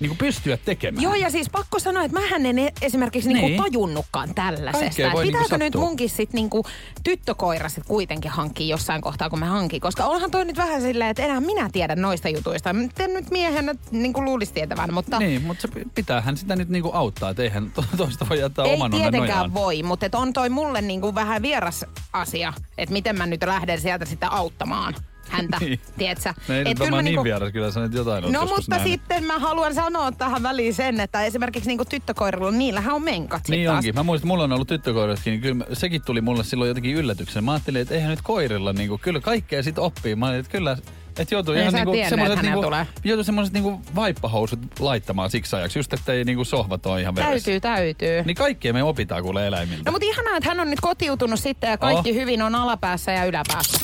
[0.00, 1.02] niinku pystyä tekemään.
[1.02, 3.62] Joo, ja siis pakko sanoa, että mähän en e- esimerkiksi niinku Niin.
[3.62, 5.02] tajunnutkaan tällaisesta.
[5.12, 5.80] Voi niinku Pitääkö nyt sattua.
[5.88, 6.64] munkin sit niinku
[7.04, 9.80] tyttökoira sit kuitenkin hankkia jossain kohtaa, kun mä hankin?
[9.80, 12.70] Koska onhan toi nyt vähän silleen, että enää minä tiedän noista jutuista.
[12.70, 15.18] En nyt miehenä niinku luulisi tietävän, mutta...
[15.18, 18.64] Niin, mutta se pi- pitäähän sitä nyt niinku auttaa, että eihän to- toista voi jättää
[18.64, 19.54] Ei oman tietenkään nojaan.
[19.54, 23.80] voi, mutta et on toi mulle niinku vähän vieras asia, että miten mä nyt lähden
[23.80, 24.94] sieltä sitten auttamaan
[25.32, 25.80] häntä, Niin.
[25.98, 26.34] tiedätkö?
[26.48, 28.88] No ei Et nyt niin niinku- vieras, kyllä sä nyt jotain No mutta nähnyt.
[28.92, 33.66] sitten mä haluan sanoa tähän väliin sen, että esimerkiksi niinku tyttökoirilla, niillähän on menkat Niin
[33.66, 33.76] taas.
[33.76, 33.94] onkin.
[33.94, 37.44] Mä muistan, mulla on ollut tyttökoiratkin, niin kyllä sekin tuli mulle silloin jotenkin yllätyksen.
[37.44, 40.16] Mä ajattelin, että eihän nyt koirilla, niin kuin, kyllä kaikkea sit oppii.
[40.16, 40.76] Mä että kyllä,
[41.18, 42.64] että joutuu Ei ihan niinku semmoiset niinku,
[43.04, 47.30] joutuu semmoiset niinku vaippahousut laittamaan siksi ajaksi, just ettei niinku sohvat ole ihan veressä.
[47.50, 48.22] Täytyy, täytyy.
[48.24, 49.82] Niin kaikkea me opitaan kuule eläimiltä.
[49.86, 52.16] No mutta ihanaa, että hän on nyt kotiutunut sitten ja kaikki Oh.
[52.16, 53.78] hyvin on alapäässä ja yläpäässä.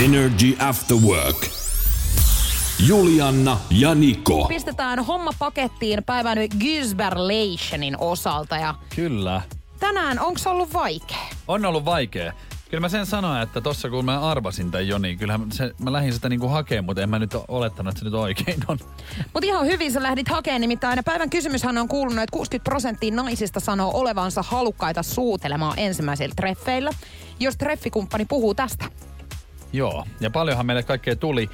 [0.00, 1.46] Energy After Work.
[2.86, 4.44] Julianna ja Niko.
[4.48, 9.42] Pistetään homma pakettiin päivän Gysberlationin osalta ja Kyllä.
[9.80, 11.16] tänään onko ollut vaikea?
[11.48, 12.32] On ollut vaikea.
[12.70, 15.92] Kyllä mä sen sanoin, että tossa kun mä arvasin tämän jo, niin kyllähän se, mä
[15.92, 18.78] lähdin sitä niinku hakemaan, mutta en mä nyt ole olettanut, että se nyt oikein on.
[19.32, 23.14] Mutta ihan hyvin sä lähdit hakemaan, nimittäin ja päivän kysymyshän on kuulunut, että 60 prosenttia
[23.14, 26.90] naisista sanoo olevansa halukkaita suutelemaan ensimmäisillä treffeillä,
[27.40, 28.84] jos treffikumppani puhuu tästä.
[29.72, 31.50] Joo, ja paljonhan meille kaikkea tuli.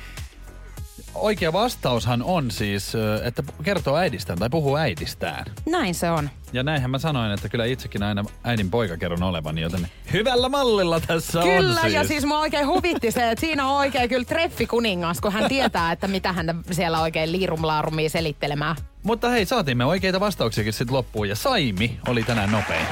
[1.15, 2.93] Oikea vastaushan on siis,
[3.23, 5.45] että kertoo äidistään tai puhuu äidistään.
[5.67, 6.31] Näin se on.
[6.53, 11.01] Ja näinhän mä sanoin, että kyllä itsekin aina äidin poika kerron olevani, joten hyvällä mallilla
[11.01, 11.95] tässä Kyllä, on siis.
[11.95, 15.93] ja siis mua oikein huvitti se, että siinä on oikein kyllä treffikuningas, kun hän tietää,
[15.93, 18.77] että mitä hän siellä oikein liirumlaarumii selittelemään.
[19.03, 22.87] Mutta hei, saatiin me oikeita vastauksiakin sitten loppuun, ja Saimi oli tänään nopein.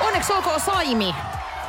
[0.00, 1.14] Onneksi olkoon Saimi.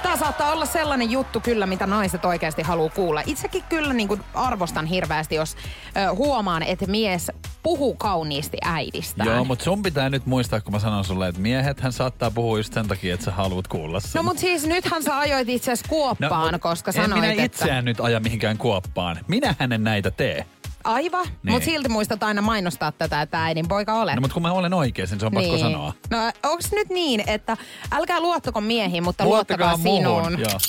[0.06, 3.22] Tämä saattaa olla sellainen juttu kyllä, mitä naiset oikeasti haluaa kuulla.
[3.26, 5.56] Itsekin kyllä niin kuin arvostan hirveästi, jos
[5.98, 7.32] ö, huomaan, että mies
[7.64, 9.30] puhuu kauniisti äidistään.
[9.30, 12.74] Joo, mutta sun pitää nyt muistaa, kun mä sanon sulle, että miehethän saattaa puhua just
[12.74, 14.12] sen takia, että sä haluat kuulla sen.
[14.16, 17.44] No mutta siis nythän sä ajoit itse asiassa kuoppaan, mut koska en sanoit, minä että...
[17.44, 19.20] itseään nyt aja mihinkään kuoppaan.
[19.28, 20.46] Minähän en näitä tee.
[20.86, 21.52] Aivan, Niin.
[21.54, 24.16] mutta silti muistat aina mainostaa tätä, että äidin poika olet.
[24.16, 25.94] No mutta kun mä olen oikein, niin se on pakko sanoa.
[26.10, 27.58] No onks nyt niin, että
[27.92, 30.26] älkää luottako miehiin, mutta luottakaa, muuhun.
[30.26, 30.40] sinuun.
[30.40, 30.60] Joo.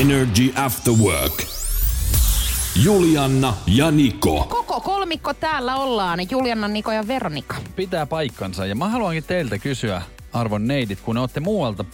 [0.00, 1.42] Energy After Work.
[2.84, 4.46] Julianna ja Niko.
[4.50, 7.56] Koko kolmikko täällä ollaan, Juliana, Niko ja Veronika.
[7.76, 8.66] Pitää paikkansa.
[8.66, 10.02] Ja mä haluankin teiltä kysyä,
[10.32, 11.84] arvon neidit, kun olette muualta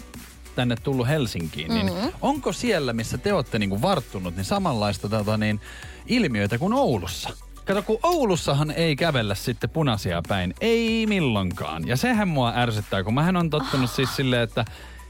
[0.59, 2.13] tänne tullut Helsinkiin, niin mm-hmm.
[2.21, 5.61] onko siellä, missä te olette niinku varttunut, niin samanlaista tota, niin,
[6.07, 7.31] ilmiöitä kuin Oulussa?
[7.65, 11.89] Kato, kun Oulussahan ei kävellä sitten punaisia päin, ei milloinkaan.
[11.89, 14.65] Ja sehän mua ärsyttää, kun mähän on tottunut siis silleen, että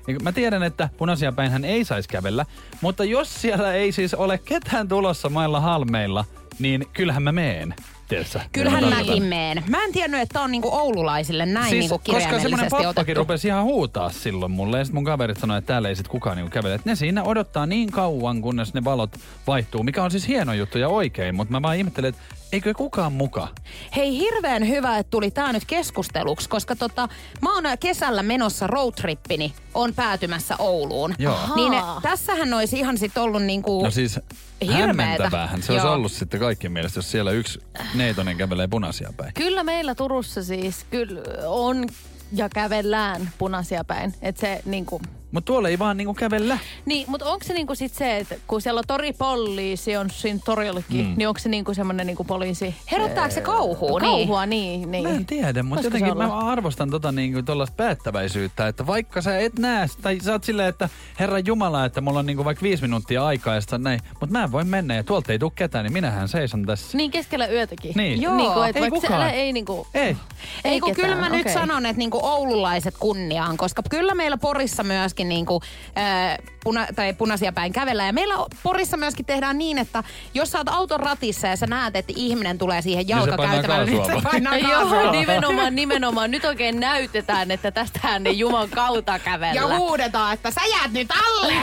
[0.07, 2.47] niin Mä tiedän, että punaisia päin hän ei saisi kävellä,
[2.81, 6.25] mutta jos siellä ei siis ole ketään tulossa mailla halmeilla,
[6.59, 7.75] niin kyllähän mä meen.
[8.09, 8.41] Tiedätkö?
[8.53, 9.07] Kyllähän tarkoitan?
[9.07, 9.65] mäkin meen.
[9.69, 13.65] Mä en tiennyt, että on niinku oululaisille näin Siis, niinku koska semmoinen pappakin rupesi ihan
[13.65, 14.79] huutaa silloin mulle.
[14.79, 16.75] Ja sit mun kaverit sanoi, että täällä ei sit kukaan niinku kävele.
[16.75, 19.11] Et ne siinä odottaa niin kauan, kunnes ne valot
[19.47, 19.83] vaihtuu.
[19.83, 21.35] Mikä on siis hieno juttu ja oikein.
[21.35, 23.49] Mutta mä vaan ihmettelen, että eikö kukaan muka?
[23.97, 27.09] Hei, hirveän hyvä, että tuli tää nyt keskusteluksi, koska tota,
[27.43, 31.15] mä oon kesällä menossa roadtrippini, on päätymässä Ouluun.
[31.19, 31.39] Joo.
[31.55, 31.73] Niin
[32.03, 33.85] tässähän olisi ihan sit ollut niinku...
[33.85, 34.21] No siis
[34.63, 34.87] Hirveetä.
[34.87, 35.95] hämmentäväähän se olisi Joo.
[35.95, 37.61] ollut sitten kaikkien mielestä, jos siellä yksi
[37.95, 39.35] neitonen kävelee punaisia päin.
[39.35, 41.87] Kyllä meillä Turussa siis kyllä on
[42.33, 44.15] ja kävellään punaisia päin.
[44.23, 45.01] Et se niinku,
[45.33, 46.59] Mutta tuolla ei vaan niinku kävellä.
[46.87, 51.07] Niin, mutta onko se niinku sit se, että kun siellä on toripoliisi on siinä torillakin,
[51.07, 51.15] mm.
[51.17, 52.75] niin onko se niinku semmoinen niinku poliisi?
[52.93, 54.01] Herättääkö se kauhua?
[54.01, 54.91] Kauhua, niin.
[54.91, 55.09] niin.
[55.09, 59.39] Mä en tiedä, mutta se jotenkin mä arvostan tota niinku tollaista päättäväisyyttä, että vaikka sä
[59.39, 60.89] et näe, tai sä oot silleen, että
[61.21, 64.45] Herra Jumala, että mulla on niinku vaikka viisi minuuttia aikaa ja sitten näin, mutta mä
[64.45, 66.97] en voi mennä ja tuolta ei tule ketään, niin minähän seison tässä.
[66.97, 67.93] Niin keskellä yötäkin.
[67.97, 68.23] Niin.
[68.23, 69.21] Joo, Niinku, et ei vaikka kukaan.
[69.21, 69.87] siellä ei niinku...
[69.95, 70.17] Ei.
[70.65, 71.55] Ei kun ketään, kyllä mä nyt okei.
[71.55, 74.83] sanon, että niinku oululaiset kunniaan, koska kyllä meillä Porissa
[75.19, 75.63] myöskin niinku,
[75.97, 78.07] ää, puna, tai punaisia päin kävellään.
[78.07, 80.05] Ja meillä Porissa myöskin tehdään niin, että
[80.35, 83.55] jos sä oot auton ratissa ja sä näet, että ihminen tulee siihen Niin se painaa
[83.55, 85.13] jalkakäytävälle, niin se painaa Joo, kaasua.
[85.13, 86.31] nimenomaan, nimenomaan.
[86.31, 89.61] Nyt oikein näytetään, että tästähän ne Juman kautta kävellä.
[89.61, 91.55] Ja huudetaan, että sä jäät nyt alle!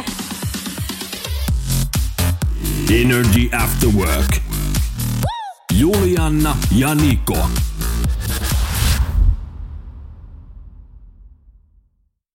[3.01, 4.37] Energy After Work.
[5.73, 7.47] Julianna ja Niko.